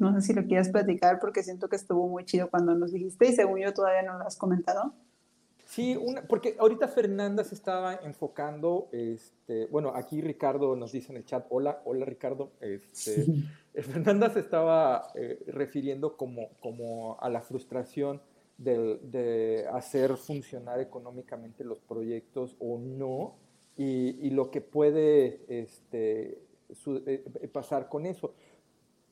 [0.00, 3.28] no sé si lo quieras platicar porque siento que estuvo muy chido cuando nos dijiste
[3.28, 4.94] y según yo todavía no lo has comentado.
[5.66, 5.96] Sí,
[6.28, 11.46] porque ahorita Fernanda se estaba enfocando, este, bueno, aquí Ricardo nos dice en el chat,
[11.48, 13.24] hola, hola Ricardo, este,
[13.74, 18.20] eh, Fernanda se estaba eh, refiriendo como, como a la frustración
[18.58, 23.36] de, de, hacer funcionar económicamente los proyectos o no,
[23.76, 26.42] y, y lo que puede este,
[27.06, 28.34] eh, pasar con eso.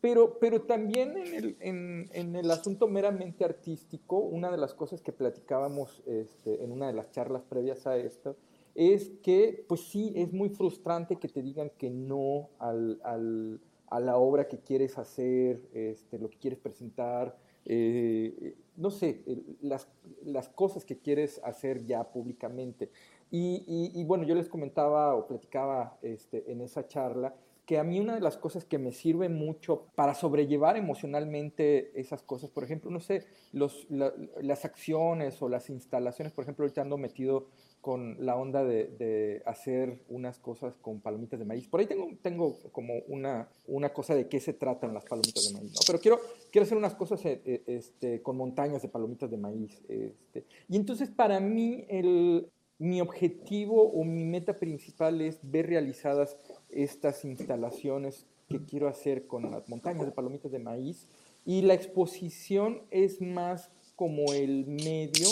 [0.01, 5.03] Pero, pero también en el, en, en el, asunto meramente artístico, una de las cosas
[5.03, 8.36] que platicábamos este, en una de las charlas previas a esto,
[8.76, 13.99] es que, pues sí, es muy frustrante que te digan que no al, al, a
[13.99, 19.24] la obra que quieres hacer, este, lo que quieres presentar, eh, no sé,
[19.61, 19.88] las,
[20.22, 22.90] las, cosas que quieres hacer ya públicamente.
[23.32, 27.34] Y, y, y, bueno, yo les comentaba o platicaba este, en esa charla
[27.69, 32.23] que a mí una de las cosas que me sirve mucho para sobrellevar emocionalmente esas
[32.23, 36.97] cosas, por ejemplo, no sé, los, las acciones o las instalaciones, por ejemplo, ahorita ando
[36.97, 37.49] metido
[37.83, 41.69] con la onda de, hacer unas cosas con palomitas de maíz.
[41.69, 45.59] Por ahí tengo, tengo como una, una cosa de qué se tratan las palomitas de
[45.59, 45.75] maíz.
[45.87, 49.79] Pero quiero, quiero hacer unas cosas eh, eh, este, con montañas de palomitas de maíz.
[49.91, 50.47] Este.
[50.71, 52.49] Y entonces para mí el,
[52.79, 56.37] mi objetivo o mi meta principal es ver realizadas
[56.71, 61.07] estas instalaciones que quiero hacer con las montañas de palomitas de maíz
[61.45, 65.29] y la exposición es más como el medio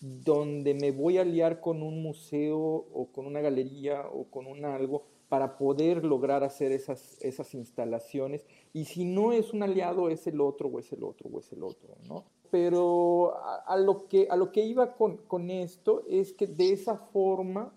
[0.00, 4.64] donde me voy a liar con un museo o con una galería o con un
[4.64, 8.44] algo para poder lograr hacer esas, esas instalaciones.
[8.72, 11.52] Y si no es un aliado, es el otro, o es el otro, o es
[11.52, 12.24] el otro, ¿no?
[12.50, 16.96] Pero a, lo, que, a lo que iba con, con esto es que de esa
[16.96, 17.72] forma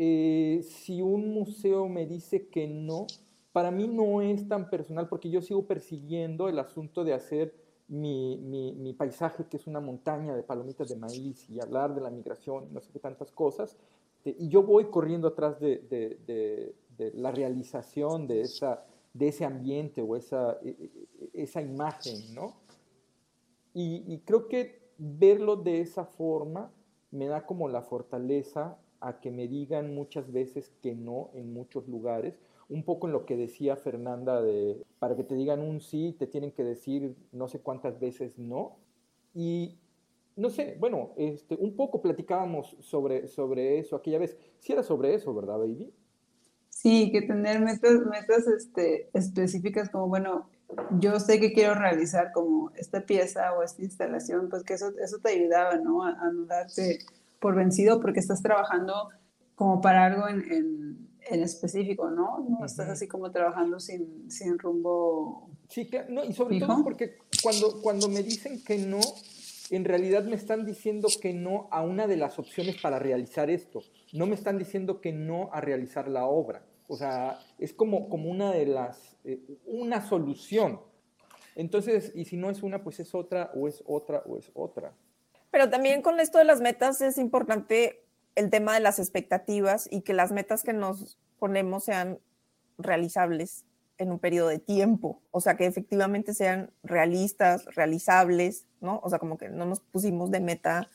[0.00, 3.08] eh, si un museo me dice que no,
[3.50, 7.52] para mí no es tan personal porque yo sigo persiguiendo el asunto de hacer
[7.88, 12.10] mi, mi, paisaje, que es una montaña de palomitas de maíz, y hablar de la
[12.10, 13.76] migración y no sé qué tantas cosas.
[14.24, 18.84] y yo voy corriendo atrás de, de, de, la realización de, esa,
[19.14, 22.54] de ese ambiente o esa, e, e, esa imagen, ¿no?
[23.74, 26.70] Y, y creo que verlo de esa forma
[27.10, 31.88] me da como la fortaleza a que me digan muchas veces que no en muchos
[31.88, 32.38] lugares.
[32.68, 36.26] Un poco en lo que decía Fernanda de, para que te digan un sí, te
[36.26, 38.76] tienen que decir no sé cuántas veces no.
[39.34, 39.78] Y
[40.36, 44.36] no sé, bueno, este, un poco platicábamos sobre, sobre eso aquella vez.
[44.58, 45.92] Si era sobre eso, ¿verdad, baby?
[46.68, 50.48] Sí, que tener metas, metas este, específicas como, bueno,
[51.00, 55.18] yo sé que quiero realizar como esta pieza o esta instalación, pues que eso, eso
[55.18, 56.04] te ayudaba, ¿no?
[56.04, 57.00] A, a no darte
[57.40, 59.08] por vencido porque estás trabajando
[59.54, 62.46] como para algo en, en, específico, ¿no?
[62.48, 65.50] No estás así como trabajando sin, sin rumbo.
[65.68, 69.00] Sí, no, y sobre todo porque cuando, cuando me dicen que no,
[69.70, 73.82] en realidad me están diciendo que no a una de las opciones para realizar esto.
[74.12, 76.64] No me están diciendo que no a realizar la obra.
[76.86, 80.80] O sea, es como, como una de las, eh, una solución.
[81.54, 84.94] Entonces, y si no es una, pues es otra, o es otra, o es otra.
[85.50, 90.02] Pero también con esto de las metas es importante el tema de las expectativas y
[90.02, 92.18] que las metas que nos ponemos sean
[92.76, 93.64] realizables
[93.98, 99.00] en un periodo de tiempo, o sea, que efectivamente sean realistas, realizables, ¿no?
[99.02, 100.88] O sea, como que no nos pusimos de meta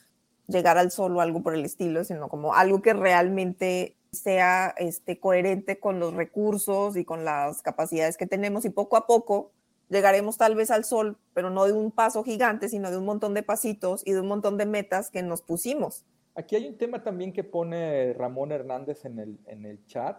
[0.46, 5.20] llegar al sol o algo por el estilo, sino como algo que realmente sea este,
[5.20, 9.52] coherente con los recursos y con las capacidades que tenemos y poco a poco
[9.88, 13.34] llegaremos tal vez al sol, pero no de un paso gigante, sino de un montón
[13.34, 16.04] de pasitos y de un montón de metas que nos pusimos.
[16.34, 20.18] Aquí hay un tema también que pone Ramón Hernández en el, en el chat,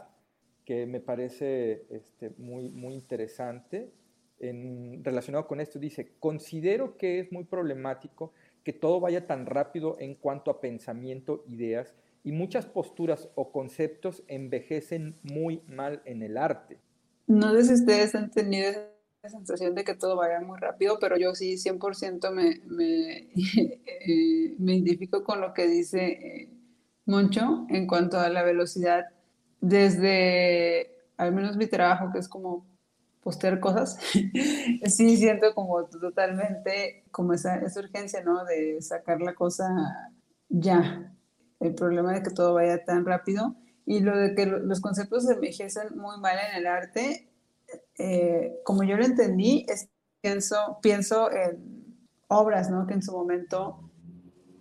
[0.63, 3.91] que me parece este, muy, muy interesante.
[4.39, 9.95] En, relacionado con esto, dice, considero que es muy problemático que todo vaya tan rápido
[9.99, 11.93] en cuanto a pensamiento, ideas,
[12.23, 16.79] y muchas posturas o conceptos envejecen muy mal en el arte.
[17.27, 18.94] No sé si ustedes han tenido esa
[19.29, 24.75] sensación de que todo vaya muy rápido, pero yo sí 100% me, me, eh, me,
[24.75, 26.49] identifico con lo que dice eh,
[27.05, 29.05] Moncho en cuanto a la velocidad
[29.61, 32.67] desde al menos mi trabajo, que es como
[33.21, 33.97] postear cosas,
[34.85, 38.45] sí siento como totalmente como esa, esa urgencia, ¿no?
[38.45, 39.67] De sacar la cosa
[40.49, 41.11] ya,
[41.59, 43.55] el problema de que todo vaya tan rápido
[43.85, 47.29] y lo de que los conceptos se envejecen muy mal en el arte,
[47.97, 49.89] eh, como yo lo entendí, es,
[50.21, 51.95] pienso, pienso en
[52.27, 52.87] obras ¿no?
[52.87, 53.91] que en su momento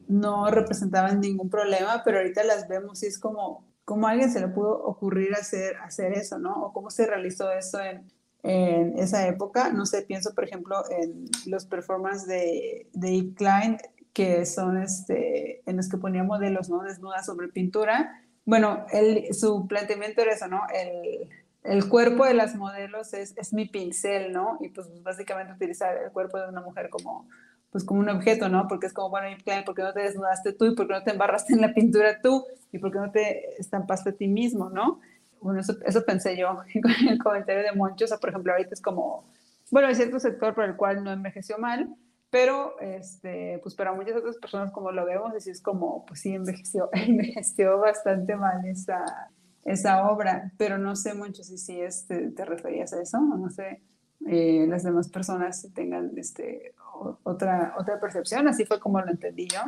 [0.09, 4.41] no representaban ningún problema, pero ahorita las vemos y es como, ¿cómo a alguien se
[4.41, 6.55] le pudo ocurrir hacer, hacer eso, ¿no?
[6.63, 8.07] O cómo se realizó eso en,
[8.43, 9.73] en esa época.
[9.73, 13.79] No sé, pienso, por ejemplo, en los performances de, de Klein
[14.13, 16.83] que son este, en los que ponía modelos, ¿no?
[16.83, 18.23] Desnudas sobre pintura.
[18.45, 18.87] Bueno,
[19.33, 20.63] su planteamiento era eso, ¿no?
[20.73, 21.29] El,
[21.65, 24.59] el cuerpo de las modelos es, es, mi pincel, ¿no?
[24.61, 27.27] Y pues básicamente utilizar el cuerpo de una mujer como,
[27.71, 28.69] pues como un objeto, ¿no?
[28.69, 29.35] Porque es como, bueno,
[29.65, 30.67] ¿por qué no te desnudaste tú?
[30.67, 32.45] ¿Y por qué no te embarraste en la pintura tú?
[32.71, 35.01] ¿Y por qué no te estampaste a ti mismo, no?
[35.41, 36.49] Bueno, eso, eso pensé yo
[36.83, 38.05] con el comentario de Moncho.
[38.05, 39.25] O sea, por ejemplo, ahorita es como,
[39.71, 41.95] bueno, hay cierto sector por el cual no envejeció mal,
[42.31, 46.91] pero este, pues para muchas otras personas como lo vemos, es como, pues sí, envejeció,
[46.93, 49.31] envejeció bastante mal esa,
[49.65, 53.81] esa obra, pero no sé mucho si sí este, te referías a eso, no sé,
[54.27, 56.75] eh, las demás personas tengan este,
[57.23, 59.61] otra, otra percepción, así fue como lo entendí yo.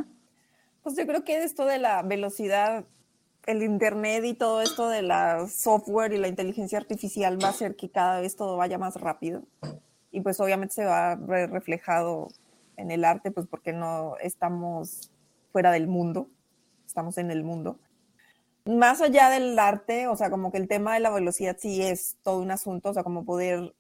[0.82, 2.84] Pues yo creo que esto de la velocidad,
[3.46, 7.76] el Internet y todo esto de la software y la inteligencia artificial va a hacer
[7.76, 9.42] que cada vez todo vaya más rápido.
[10.10, 12.28] Y pues obviamente se va a ver reflejado
[12.76, 15.10] en el arte, pues porque no estamos
[15.52, 16.28] fuera del mundo,
[16.86, 17.78] estamos en el mundo.
[18.66, 22.16] Más allá del arte, o sea, como que el tema de la velocidad sí es
[22.22, 23.74] todo un asunto, o sea, como poder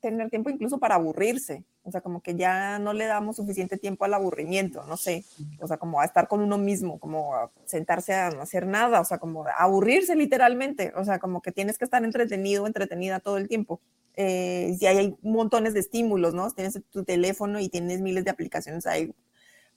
[0.00, 4.04] tener tiempo incluso para aburrirse, o sea, como que ya no le damos suficiente tiempo
[4.04, 5.24] al aburrimiento, no sé,
[5.60, 9.00] o sea, como a estar con uno mismo, como a sentarse a no hacer nada,
[9.00, 13.36] o sea, como aburrirse literalmente, o sea, como que tienes que estar entretenido, entretenida todo
[13.38, 13.80] el tiempo
[14.14, 16.50] eh, si hay, montones de estímulos, ¿no?
[16.50, 19.14] Tienes tu teléfono y tienes miles de aplicaciones ahí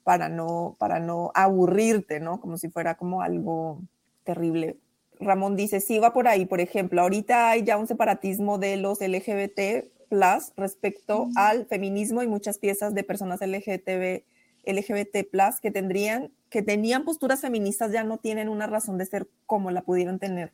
[0.03, 2.39] para no, para no aburrirte, ¿no?
[2.41, 3.81] Como si fuera como algo
[4.25, 4.77] terrible.
[5.19, 8.99] Ramón dice, sí va por ahí, por ejemplo, ahorita hay ya un separatismo de los
[8.99, 14.23] LGBT plus respecto al feminismo y muchas piezas de personas LGBT,
[14.65, 19.29] LGBT plus que tendrían, que tenían posturas feministas ya no tienen una razón de ser
[19.45, 20.53] como la pudieron tener.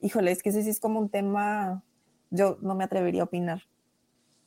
[0.00, 1.82] Híjole, es que ese sí es como un tema
[2.32, 3.62] yo no me atrevería a opinar.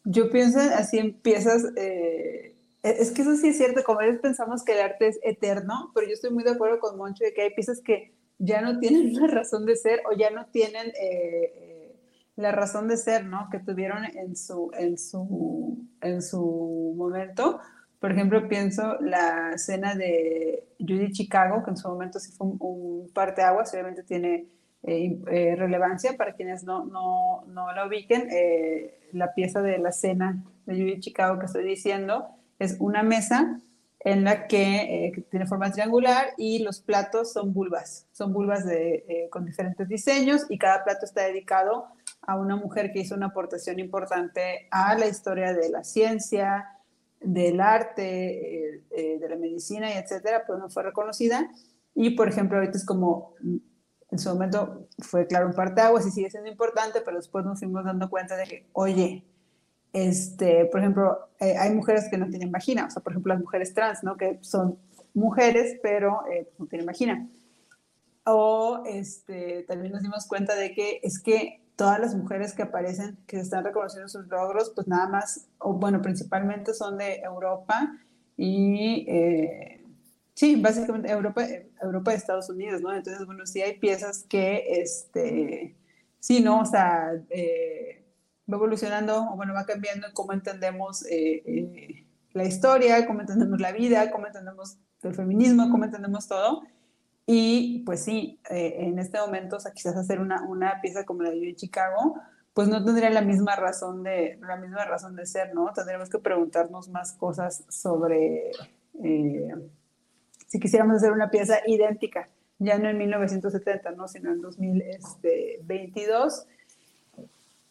[0.03, 4.21] Yo pienso así en piezas, eh, es que eso sí es cierto, como a veces
[4.21, 7.33] pensamos que el arte es eterno, pero yo estoy muy de acuerdo con Moncho de
[7.33, 10.91] que hay piezas que ya no tienen una razón de ser o ya no tienen
[10.99, 11.95] eh,
[12.35, 13.47] la razón de ser, ¿no?
[13.51, 17.59] Que tuvieron en su, en su, en su momento.
[17.99, 22.57] Por ejemplo, pienso la escena de Judy Chicago, que en su momento sí fue un,
[22.59, 24.47] un parteaguas, obviamente tiene
[24.87, 28.27] eh, eh, relevancia para quienes no, no, no la ubiquen.
[28.31, 32.27] Eh, la pieza de la cena de Judy Chicago que estoy diciendo
[32.59, 33.59] es una mesa
[34.05, 39.45] en la que, tiene forma triangular y los platos son vulvas, son vulvas de, con
[39.45, 41.87] diferentes diseños y cada plato está dedicado
[42.21, 46.69] a una mujer que hizo una aportación importante a la historia de la ciencia,
[47.19, 51.49] del arte, de la medicina etcétera, pero no fue reconocida.
[51.95, 53.33] Y, por ejemplo, ahorita es como
[54.11, 57.83] en su momento fue claro un parteaguas y sigue siendo importante, pero después nos fuimos
[57.83, 59.25] dando cuenta de que, oye,
[59.95, 63.41] este, por ejemplo, eh, hay mujeres que no tienen vagina, o sea, por ejemplo, las
[63.41, 64.17] mujeres trans, ¿no?
[64.17, 64.77] Que son
[65.13, 67.27] mujeres, pero eh, no tienen vagina.
[68.25, 73.17] O este, también nos dimos cuenta de que es que todas las mujeres que aparecen,
[73.27, 77.97] que están reconociendo sus logros, pues nada más, o bueno, principalmente son de Europa
[78.37, 79.85] y eh,
[80.35, 81.47] Sí, básicamente Europa,
[81.81, 82.93] Europa y Estados Unidos, ¿no?
[82.93, 85.77] Entonces, bueno, sí hay piezas que, este,
[86.19, 86.59] sí, ¿no?
[86.59, 88.03] O sea, eh,
[88.51, 93.59] va evolucionando, o bueno, va cambiando en cómo entendemos eh, eh, la historia, cómo entendemos
[93.59, 96.63] la vida, cómo entendemos el feminismo, cómo entendemos todo.
[97.27, 101.31] Y pues sí, en este momento, o sea, quizás hacer una, una pieza como la
[101.31, 102.19] de Chicago,
[102.53, 105.71] pues no tendría la misma razón de, la misma razón de ser, ¿no?
[105.73, 108.51] Tendríamos que preguntarnos más cosas sobre
[110.47, 112.29] si quisiéramos hacer una pieza idéntica,
[112.59, 114.07] ya no en 1970, ¿no?
[114.07, 116.47] sino en 2022.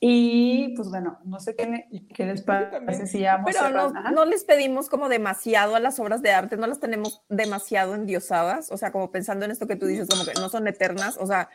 [0.06, 4.44] Y pues bueno, no sé qué, qué les parece si ya Pero no, no, les
[4.44, 8.92] pedimos como demasiado a las obras de arte, no las tenemos demasiado endiosadas, o sea,
[8.92, 11.48] como pensando en esto que tú dices, como que no son eternas, o sea,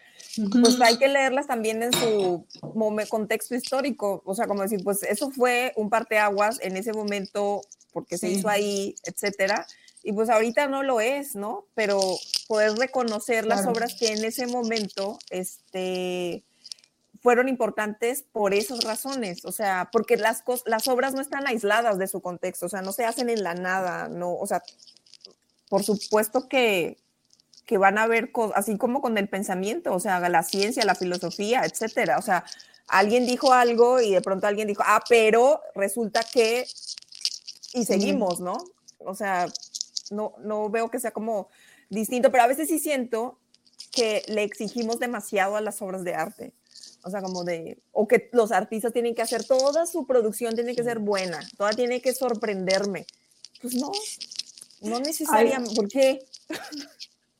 [0.64, 2.48] pues hay que leerlas también en su
[3.08, 7.62] contexto histórico, o sea, como decir, pues eso fue un parteaguas en ese momento
[7.94, 9.68] porque se hizo ahí, etcétera
[10.02, 11.68] y pues ahorita no lo es, ¿no?
[11.76, 12.00] Pero
[12.48, 16.46] poder reconocer las obras que en ese momento este,
[17.22, 22.08] fueron importantes por esas razones, o sea, porque las, las obras no están aisladas de
[22.08, 24.64] su contexto, o sea, no se hacen en la nada, no, o sea,
[25.68, 26.98] por supuesto que,
[27.66, 31.64] que van a ver, así como con el pensamiento, o sea, la ciencia, la filosofía,
[31.66, 32.46] etcétera, o sea,
[32.88, 36.66] alguien dijo algo y de pronto alguien dijo, ah, pero resulta que,
[37.74, 38.58] y seguimos, ¿no?
[39.00, 39.48] O sea,
[40.12, 41.50] no, no veo que sea como
[41.90, 43.39] distinto, pero a veces sí siento
[43.92, 46.54] que le exigimos demasiado a las obras de arte.
[47.04, 50.76] O sea, como de, o que los artistas tienen que hacer, toda su producción tiene
[50.76, 53.06] que ser buena, toda tiene que sorprenderme.
[53.62, 53.92] Pues no,
[54.82, 56.26] no necesariamente, ¿por qué?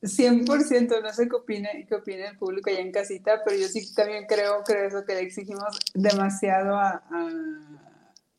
[0.02, 3.94] 100%, no sé qué opine, qué opina el público allá en casita, pero yo sí
[3.94, 7.04] también creo, creo eso, que le exigimos demasiado a,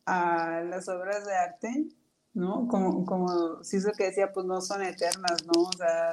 [0.07, 1.91] a, a las obras de arte
[2.35, 2.69] ¿no?
[2.69, 5.63] Como, como si eso que decía, pues no son eternas, ¿no?
[5.63, 6.13] O sea,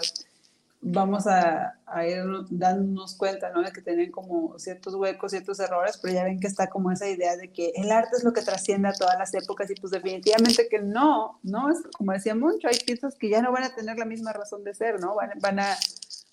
[0.82, 3.62] vamos a, a ir dándonos cuenta, ¿no?
[3.62, 7.08] De que tienen como ciertos huecos, ciertos errores, pero ya ven que está como esa
[7.08, 9.92] idea de que el arte es lo que trasciende a todas las épocas y pues
[9.92, 11.70] definitivamente que no, ¿no?
[11.70, 14.64] Es, como decía mucho, hay piezas que ya no van a tener la misma razón
[14.64, 15.16] de ser, ¿no?
[15.16, 15.76] Van, van a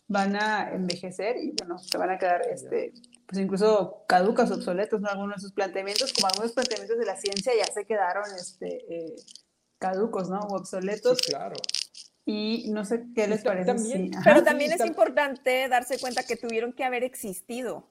[0.07, 2.93] van a envejecer y bueno, se van a quedar este,
[3.27, 5.09] pues incluso caducas, obsoletos, ¿no?
[5.09, 9.17] Algunos de sus planteamientos, como algunos planteamientos de la ciencia ya se quedaron este, eh,
[9.79, 10.41] caducos, ¿no?
[10.41, 11.21] O obsoletos.
[11.23, 11.57] claro.
[12.27, 13.67] Y no sé qué les parece.
[13.67, 17.89] También, pero también es importante darse cuenta que tuvieron que haber existido.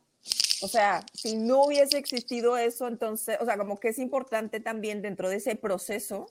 [0.61, 5.01] O sea, si no hubiese existido eso, entonces, o sea, como que es importante también
[5.01, 6.27] dentro de ese proceso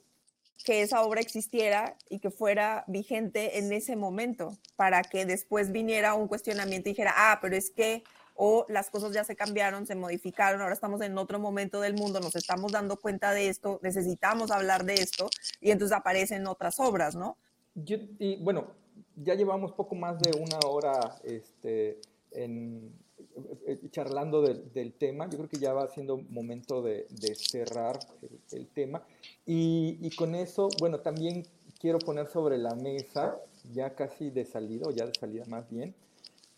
[0.65, 6.15] que esa obra existiera y que fuera vigente en ese momento, para que después viniera
[6.15, 9.95] un cuestionamiento y dijera, ah, pero es que o las cosas ya se cambiaron, se
[9.95, 14.51] modificaron, ahora estamos en otro momento del mundo, nos estamos dando cuenta de esto, necesitamos
[14.51, 15.29] hablar de esto
[15.61, 17.37] y entonces aparecen otras obras, ¿no?
[17.75, 18.69] Y bueno,
[19.17, 22.01] ya llevamos poco más de una hora este,
[22.33, 22.93] en,
[23.67, 27.99] eh, charlando del tema, yo creo que ya va siendo momento de, cerrar
[28.51, 29.03] el, tema.
[29.47, 31.45] Y, y, con eso, bueno, también
[31.81, 33.39] quiero poner sobre la mesa,
[33.73, 35.95] ya casi de salida, o ya de salida más bien,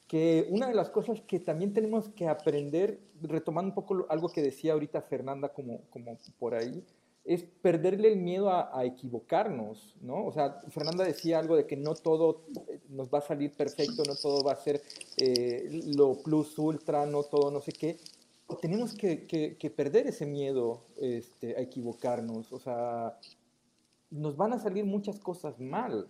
[0.09, 4.43] que una de las cosas que también tenemos que aprender, retomando un poco algo que
[4.43, 6.85] decía ahorita Fernanda como, como por ahí,
[7.25, 10.27] es perderle el miedo a, equivocarnos, ¿no?
[10.27, 14.03] O sea, Fernanda decía algo de que no todo eh, nos va a salir perfecto,
[14.07, 14.83] no todo va a ser
[15.17, 17.97] eh, lo plus ultra, no todo no sé qué.
[18.61, 23.19] Tenemos que, perder ese miedo este, a equivocarnos, o sea,
[24.11, 26.07] nos van a salir muchas cosas mal,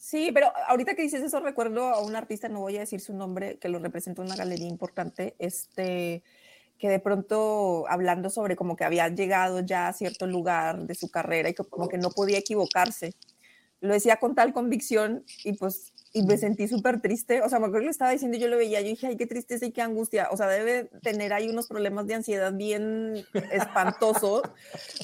[0.00, 3.12] Sí, pero ahorita que dices eso, recuerdo a un artista, no voy a decir su
[3.12, 6.22] nombre, que lo representó en una galería importante, este,
[6.80, 11.10] que de pronto hablando sobre como que había llegado ya a cierto lugar de su
[11.10, 13.12] carrera y que como que no podía equivocarse.
[13.80, 17.40] Lo decía con tal convicción y pues y me sentí súper triste.
[17.42, 19.26] O sea, me acuerdo que lo estaba diciendo, yo lo veía, yo dije, ay, qué
[19.26, 20.28] tristeza y qué angustia.
[20.32, 24.42] O sea, debe tener ahí unos problemas de ansiedad bien espantosos,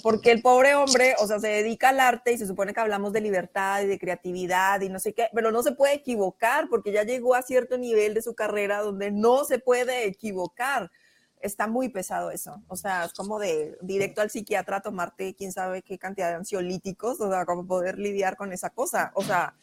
[0.03, 3.12] porque el pobre hombre, o sea, se dedica al arte y se supone que hablamos
[3.12, 6.91] de libertad y de creatividad y no sé qué, pero no se puede equivocar porque
[6.91, 10.91] ya llegó a cierto nivel de su carrera donde no se puede equivocar.
[11.47, 12.63] Está muy pesado eso.
[12.69, 17.21] O sea, es como de directo al psiquiatra tomarte quién sabe qué cantidad de ansiolíticos,
[17.21, 19.13] o sea, como poder lidiar con esa cosa.
[19.15, 19.55] O sea,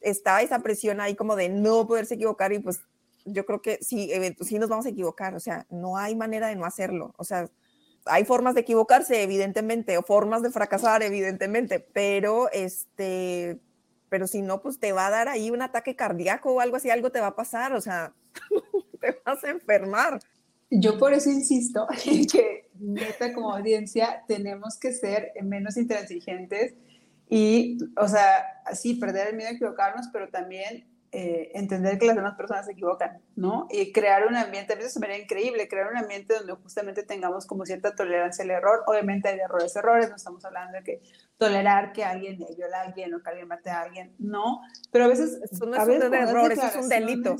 [0.00, 2.80] está esa presión ahí como de no poderse equivocar y pues
[3.24, 4.10] yo creo que sí,
[4.40, 7.50] sí nos vamos a equivocar, o sea, no hay manera de no hacerlo, o sea,
[8.04, 13.58] hay formas de equivocarse, evidentemente, o formas de fracasar, evidentemente, pero este,
[14.08, 16.88] pero si no, pues te va a dar ahí un ataque cardíaco o algo así,
[16.88, 18.14] algo te va a pasar, o sea,
[19.00, 20.20] te vas a enfermar.
[20.70, 26.74] Yo por eso insisto en que, neta, como audiencia, tenemos que ser menos intransigentes
[27.28, 32.16] Y, o sea, así perder el miedo a equivocarnos, pero también eh, entender que las
[32.16, 33.68] demás personas se equivocan, ¿no?
[33.70, 37.04] Y crear un ambiente, a veces se me haría increíble, crear un ambiente donde justamente
[37.04, 38.82] tengamos como cierta tolerancia al error.
[38.86, 41.00] Obviamente hay errores, errores, no estamos hablando de que
[41.38, 44.60] tolerar que alguien viola a alguien o que alguien mate a alguien, no,
[44.90, 45.40] pero a veces...
[45.50, 47.36] Eso no es un error, eso es un delito.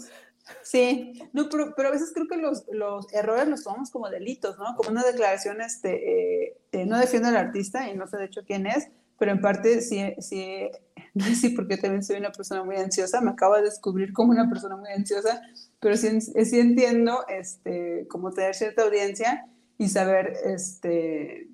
[0.62, 4.58] Sí, no, pero, pero, a veces creo que los, los, errores los tomamos como delitos,
[4.58, 4.76] ¿no?
[4.76, 8.42] Como una declaración, este, eh, eh, no defiendo al artista y no sé de hecho
[8.46, 8.88] quién es,
[9.18, 10.68] pero en parte sí, sí,
[11.34, 14.76] sé porque también soy una persona muy ansiosa, me acabo de descubrir como una persona
[14.76, 15.40] muy ansiosa,
[15.80, 19.46] pero sí, sí entiendo este, como tener cierta audiencia
[19.78, 21.48] y saber este,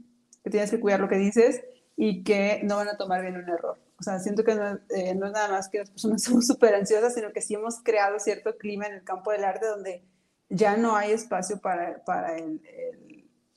[0.44, 1.62] que tienes que cuidar lo que dices
[1.96, 3.78] y que no van a tomar bien un error.
[4.02, 6.74] O sea, siento que no, eh, no es nada más que las personas somos súper
[6.74, 10.04] ansiosas, sino que sí hemos creado cierto clima en el campo del arte donde
[10.48, 12.60] ya no hay espacio para, para el,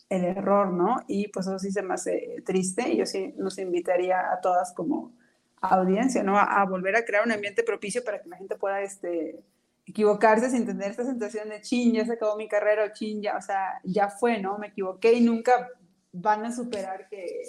[0.08, 1.04] el, error, ¿no?
[1.08, 4.72] Y pues eso sí se me hace triste y yo sí nos invitaría a todas
[4.72, 5.18] como
[5.62, 6.38] audiencia, ¿no?
[6.38, 9.44] A, volver a crear un ambiente propicio para que la gente pueda este,
[9.88, 13.36] equivocarse sin tener esta sensación de chin, ya se acabó mi carrera o chin, ya,
[13.36, 14.60] o sea, ya fue, ¿no?
[14.60, 15.70] Me equivoqué y nunca
[16.12, 17.42] van a superar que,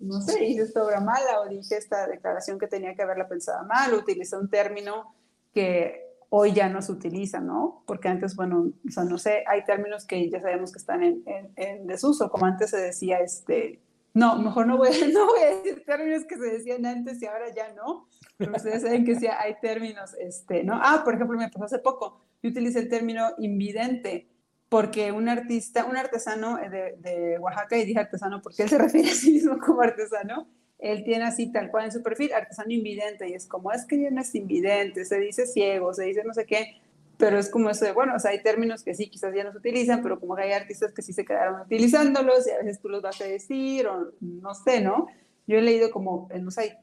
[0.00, 3.66] no sé, hice esta obra mala o dije esta declaración que tenía que haberla pensado
[3.66, 5.14] mal utilicé un término
[5.52, 6.04] que
[6.36, 7.84] hoy ya no se utiliza, ¿no?
[7.86, 11.22] Porque antes, bueno, o sea, no sé, hay términos que ya sabemos que están en,
[11.54, 13.80] en, desuso, como antes se decía, este,
[14.14, 17.54] no, mejor no voy, no voy a decir términos que se decían antes y ahora
[17.54, 20.80] ya no, pero ustedes saben que sí hay términos, este, ¿no?
[20.82, 24.26] Ah, por ejemplo, me pasó hace poco, yo utilicé el término invidente,
[24.74, 29.08] porque un artista, un artesano de, de, Oaxaca, y dije artesano porque él se refiere
[29.08, 30.48] a sí mismo como artesano,
[30.80, 34.02] él tiene así tal cual en su perfil, artesano invidente, y es como, es que
[34.02, 36.80] ya no es invidente, se dice ciego, se dice no sé qué,
[37.18, 39.52] pero es como eso de, bueno, o sea, hay términos que sí, quizás ya no
[39.52, 42.80] se utilizan, pero como que hay artistas que sí se quedaron utilizándolos y a veces
[42.80, 45.06] tú los vas a decir, o no sé, ¿no?
[45.46, 46.78] Yo he leído como, no sé,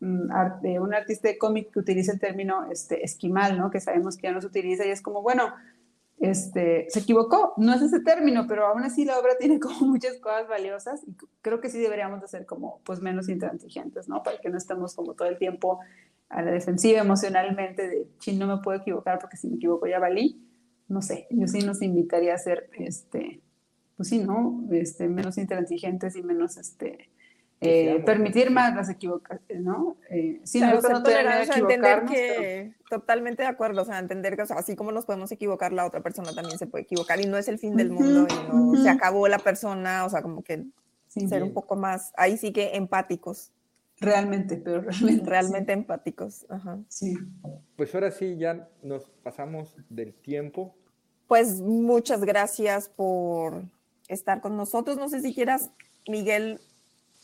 [0.00, 0.30] mm,
[0.80, 3.70] un artista de cómic que utiliza el término este, esquimal, ¿no?
[3.70, 5.52] Que sabemos que ya no se utiliza y es como, bueno,
[6.18, 10.16] este, se equivocó, no es ese término, pero aún así la obra tiene como muchas
[10.18, 14.22] cosas valiosas y creo que sí deberíamos de ser como pues menos intransigentes, ¿no?
[14.22, 15.80] Para que no estemos como todo el tiempo
[16.28, 19.98] a la defensiva emocionalmente de, si no me puedo equivocar porque si me equivoco ya
[19.98, 20.42] valí,
[20.88, 23.40] no sé, yo sí nos invitaría a ser, este,
[23.96, 24.64] pues sí, ¿no?
[24.70, 27.10] Este, menos intransigentes y menos, este,
[27.60, 29.96] eh, permitir más las equivocaciones, ¿no?
[30.10, 35.06] Eh, sí, no, entender que totalmente de acuerdo, o sea, entender que así como nos
[35.06, 37.90] podemos equivocar, la otra persona también se puede equivocar y no es el fin del
[37.90, 40.66] mundo y no se acabó la persona, o sea, como que
[41.08, 43.52] ser un poco más, ahí sí que empáticos.
[43.98, 45.24] Realmente, pero realmente.
[45.24, 46.78] Realmente empáticos, ajá.
[46.88, 47.16] Sí.
[47.76, 50.74] Pues ahora sí, ya nos pasamos del tiempo.
[51.26, 53.64] Pues muchas gracias por
[54.08, 54.98] estar con nosotros.
[54.98, 55.70] No sé si quieras,
[56.06, 56.60] Miguel,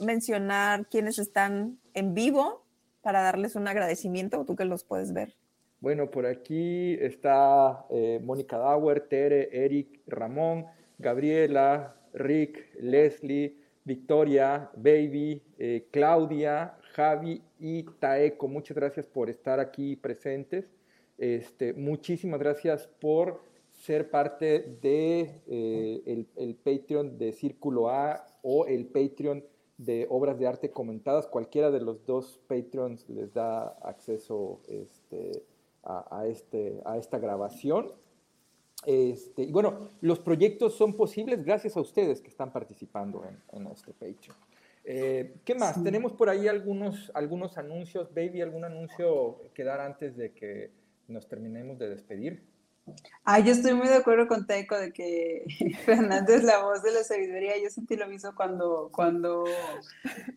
[0.03, 2.65] mencionar quiénes están en vivo
[3.01, 5.35] para darles un agradecimiento, tú que los puedes ver.
[5.81, 10.67] Bueno, por aquí está eh, Mónica Dauer, Tere, Eric, Ramón,
[10.99, 18.47] Gabriela, Rick, Leslie, Victoria, Baby, eh, Claudia, Javi y Taeco.
[18.47, 20.73] Muchas gracias por estar aquí presentes.
[21.19, 23.43] Este, muchísimas gracias por
[23.73, 29.45] ser parte de eh, el, Patreon de Círculo A o el Patreon
[29.85, 31.26] de obras de arte comentadas.
[31.26, 35.45] Cualquiera de los dos Patreons les da acceso este,
[35.83, 37.93] a, este, a esta grabación.
[38.87, 43.93] Este, y bueno, los proyectos son posibles gracias a ustedes que están participando en, este
[43.93, 44.37] Patreon.
[44.85, 45.83] Eh, ¿Qué más?
[45.83, 48.12] Tenemos por ahí algunos, algunos anuncios.
[48.12, 50.70] Baby, ¿algún anuncio que dar antes de que
[51.09, 52.52] nos terminemos de despedir?
[53.25, 55.45] Ah, yo estoy muy de acuerdo con Teco de que
[55.85, 57.53] Fernanda es la voz de la sabiduría.
[57.63, 59.45] Yo sentí lo mismo cuando, cuando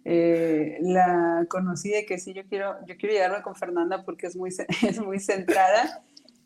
[0.03, 4.35] eh, la conocí de que sí, yo quiero, yo quiero llegarme con Fernanda porque es
[4.35, 4.49] muy,
[4.83, 6.03] es muy centrada.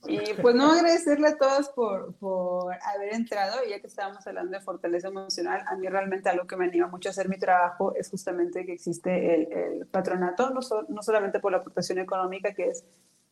[0.08, 4.64] Y pues no agradecerle a todos por, por haber entrado, ya que estábamos hablando de
[4.64, 8.10] fortaleza emocional, a mí realmente algo que me anima mucho a hacer mi trabajo es
[8.10, 12.86] justamente que existe el, el patronato, no, no solamente por la aportación económica, que es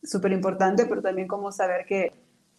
[0.03, 2.11] súper importante, pero también como saber que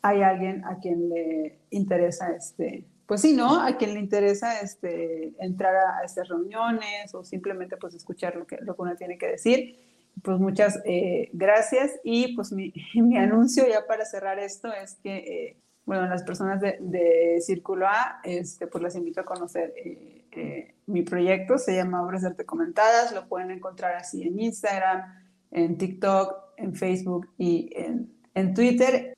[0.03, 3.62] hay alguien a quien le interesa este, pues sí, ¿no?
[3.62, 8.59] A quien le interesa este, entrar a, estas reuniones o simplemente pues escuchar lo que,
[8.61, 9.77] lo que uno tiene que decir.
[10.23, 15.16] Pues muchas eh, gracias y pues mi, mi, anuncio ya para cerrar esto es que,
[15.16, 15.57] eh,
[15.87, 21.03] bueno, las personas de, de, Círculo A, este, pues las invito a conocer eh, mi
[21.03, 25.03] proyecto, se llama Obras de Arte Comentadas, lo pueden encontrar así en Instagram,
[25.51, 29.18] en TikTok, en Facebook y en, en Twitter.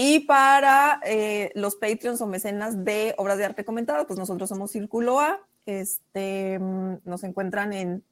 [0.00, 4.70] Y para eh, los Patreons o mecenas de obras de arte comentadas, pues nosotros somos
[4.70, 5.40] Círculo A.
[5.66, 8.04] Este, mm, nos encuentran en,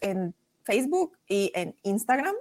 [0.00, 2.34] en Facebook y en Instagram.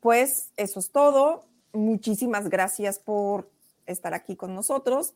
[0.00, 1.46] Pues eso es todo.
[1.72, 3.50] Muchísimas gracias por
[3.86, 5.14] estar aquí con nosotros,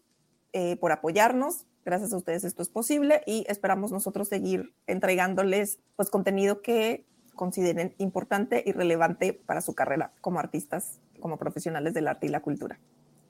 [0.55, 1.67] eh, por apoyarnos.
[1.85, 7.05] Gracias a ustedes esto es posible y esperamos nosotros seguir entregándoles pues contenido que
[7.35, 12.41] consideren importante y relevante para su carrera como artistas, como profesionales del arte y la
[12.41, 12.79] cultura.